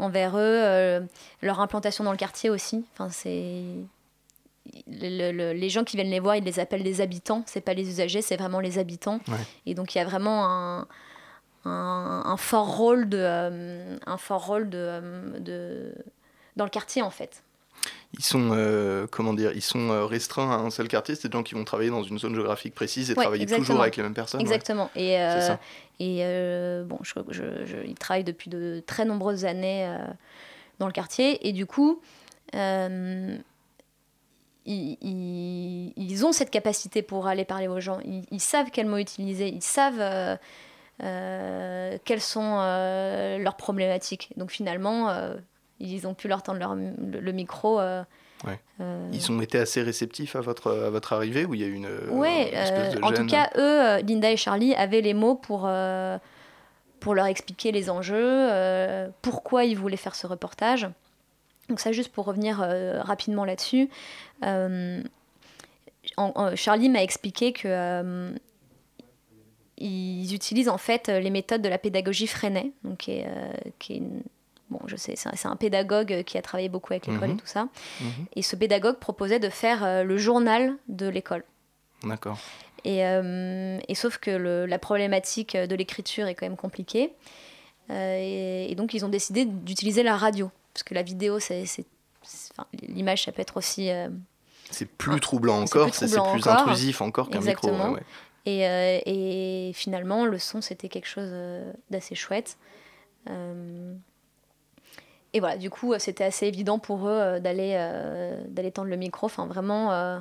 [0.00, 1.00] envers eux, euh,
[1.40, 2.84] leur implantation dans le quartier aussi.
[2.94, 3.62] Enfin c'est
[4.88, 7.42] le- le- les gens qui viennent les voir, ils les appellent des habitants.
[7.46, 9.20] C'est pas les usagers, c'est vraiment les habitants.
[9.28, 9.34] Ouais.
[9.66, 10.86] Et donc il y a vraiment un,
[11.64, 15.00] un, un fort rôle de, euh, un fort rôle de,
[15.38, 15.94] de
[16.56, 17.42] dans le quartier en fait.
[18.14, 21.36] Ils sont, euh, comment dire, ils sont euh, restreints à un seul quartier, c'est des
[21.36, 23.66] gens qui vont travailler dans une zone géographique précise et Ouais, travailler exactement.
[23.66, 24.40] toujours avec les mêmes personnes.
[24.40, 24.46] ouais.
[24.46, 24.90] Exactement.
[24.96, 25.56] Et, C'est euh,
[26.00, 29.94] et euh, bon, je, je, je- ils travaillent depuis de très nombreuses années
[30.78, 31.46] dans le quartier.
[31.46, 32.00] Et du coup,
[32.54, 33.42] ils,
[34.66, 38.00] ils- ils ont cette capacité pour aller parler aux gens.
[38.04, 39.48] Ils, ils savent quels mots utiliser.
[39.48, 40.38] Ils savent
[40.98, 42.56] quelles sont
[43.38, 44.30] leurs problématiques.
[44.36, 45.14] Donc finalement,
[45.80, 47.78] ils ont pu leur tendre leur, le, le micro.
[47.80, 48.02] euh,
[48.44, 48.60] Ouais.
[48.80, 51.66] euh, Ils ont été assez réceptifs à votre, à votre arrivée ou il y a
[51.66, 54.36] eu une, euh, Ouais, une espèce euh, de en tout cas, eux, euh, Linda et
[54.36, 56.18] Charlie, avaient les mots pour, euh,
[57.00, 60.88] pour leur expliquer les enjeux, euh, pourquoi ils voulaient faire ce reportage.
[61.68, 63.90] Donc ça, juste pour revenir euh, rapidement là-dessus,
[64.44, 65.02] euh,
[66.54, 68.30] Charlie m'a expliqué que euh,
[69.78, 73.94] ils utilisent en fait les méthodes de la pédagogie Freinet, donc qui est, euh, qui
[73.94, 74.22] est une-
[74.70, 77.34] bon, je sais, c'est un, pédagogue qui a travaillé beaucoup avec l'école Mhm.
[77.34, 77.68] et tout ça.
[78.00, 78.10] Mhm.
[78.36, 81.44] Et ce pédagogue proposait de faire euh, le journal de l'école.
[82.04, 82.38] D'accord.
[82.84, 87.12] Et, euh, et sauf que le- la problématique de l'écriture est quand même compliquée.
[87.90, 90.50] Euh, et, et donc ils ont décidé d'utiliser la radio.
[90.74, 91.64] Parce que la vidéo, c'est,
[92.52, 93.90] enfin, l'image, ça peut être aussi...
[93.90, 94.08] euh,
[94.70, 96.48] C'est plus troublant encore, c'est plus encore.
[96.52, 97.68] intrusif encore qu'un micro.
[97.68, 97.88] Exactement.
[97.92, 98.02] ouais, ouais.
[98.46, 102.56] Et, euh, et finalement, le son, c'était quelque chose euh, d'assez chouette.
[103.28, 103.92] Euh,
[105.34, 108.88] et voilà, du coup, euh, c'était assez évident pour eux euh, d'aller, euh, d'aller tendre
[108.88, 109.26] le micro.
[109.26, 110.20] Enfin, vraiment,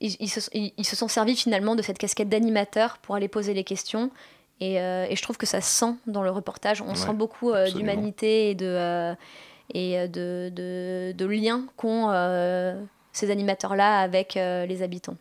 [0.00, 3.28] ils, ils se, ils- ils se sont servis finalement de cette casquette d'animateur pour aller
[3.28, 4.10] poser les questions.
[4.60, 6.82] Et, euh, et je trouve que ça se sent dans le reportage.
[6.82, 9.14] On Ouais, sent beaucoup euh, d'humanité et de, euh,
[9.74, 12.08] et de, de, de liens qu'ont
[13.12, 15.16] ces animateurs-là avec les habitants.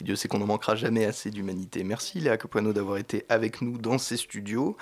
[0.00, 1.82] Et Dieu sait qu'on ne manquera jamais assez d'humanité.
[1.84, 4.76] Merci Léa Capuano d'avoir été avec nous dans ces studios.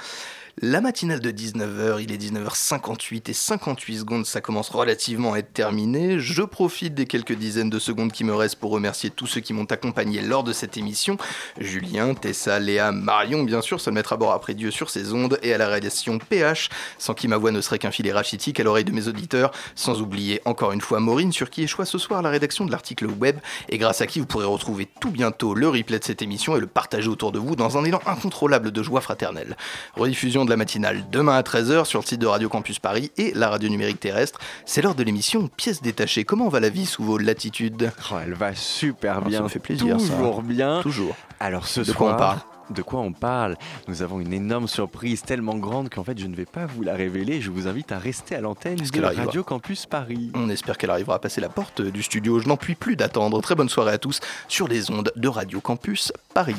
[0.61, 5.55] La matinale de 19h, il est 19h58 et 58 secondes, ça commence relativement à être
[5.55, 6.19] terminé.
[6.19, 9.55] Je profite des quelques dizaines de secondes qui me restent pour remercier tous ceux qui
[9.55, 11.17] m'ont accompagné lors de cette émission.
[11.59, 15.39] Julien, Tessa, Léa, Marion, bien sûr, se mettre à bord après Dieu sur ces ondes
[15.43, 18.63] et à la réalisation PH, sans qui ma voix ne serait qu'un filet rachitique à
[18.63, 22.21] l'oreille de mes auditeurs, sans oublier encore une fois Maureen, sur qui échoue ce soir
[22.21, 23.39] la rédaction de l'article web
[23.71, 26.61] et grâce à qui vous pourrez retrouver tout bientôt le replay de cette émission et
[26.61, 29.57] le partager autour de vous dans un élan incontrôlable de joie fraternelle.
[29.97, 33.33] Rediffusion de la matinale demain à 13h sur le site de Radio Campus Paris et
[33.35, 34.39] la radio numérique terrestre.
[34.67, 36.25] C'est l'heure de l'émission Pièces détachées.
[36.25, 37.91] Comment va la vie sous vos latitudes?
[38.11, 39.39] Oh, Elle va super bien.
[39.39, 40.01] Ça me fait plaisir.
[40.01, 40.15] ça.
[40.15, 40.81] Toujours bien.
[40.83, 41.15] Toujours.
[41.41, 42.39] Alors ce De soir, quoi on parle?
[42.71, 43.57] de quoi on parle?
[43.87, 46.95] Nous avons une énorme surprise tellement grande qu'en fait je ne vais pas vous la
[46.95, 47.41] révéler.
[47.43, 50.31] Je vous invite à rester à l'antenne de Radio Campus Paris.
[50.35, 52.39] On espère qu'elle arrivera à passer la porte du studio.
[52.41, 53.41] Je n'en puis plus d'attendre.
[53.43, 56.57] Très bonne soirée à tous sur les ondes de Radio Campus Paris.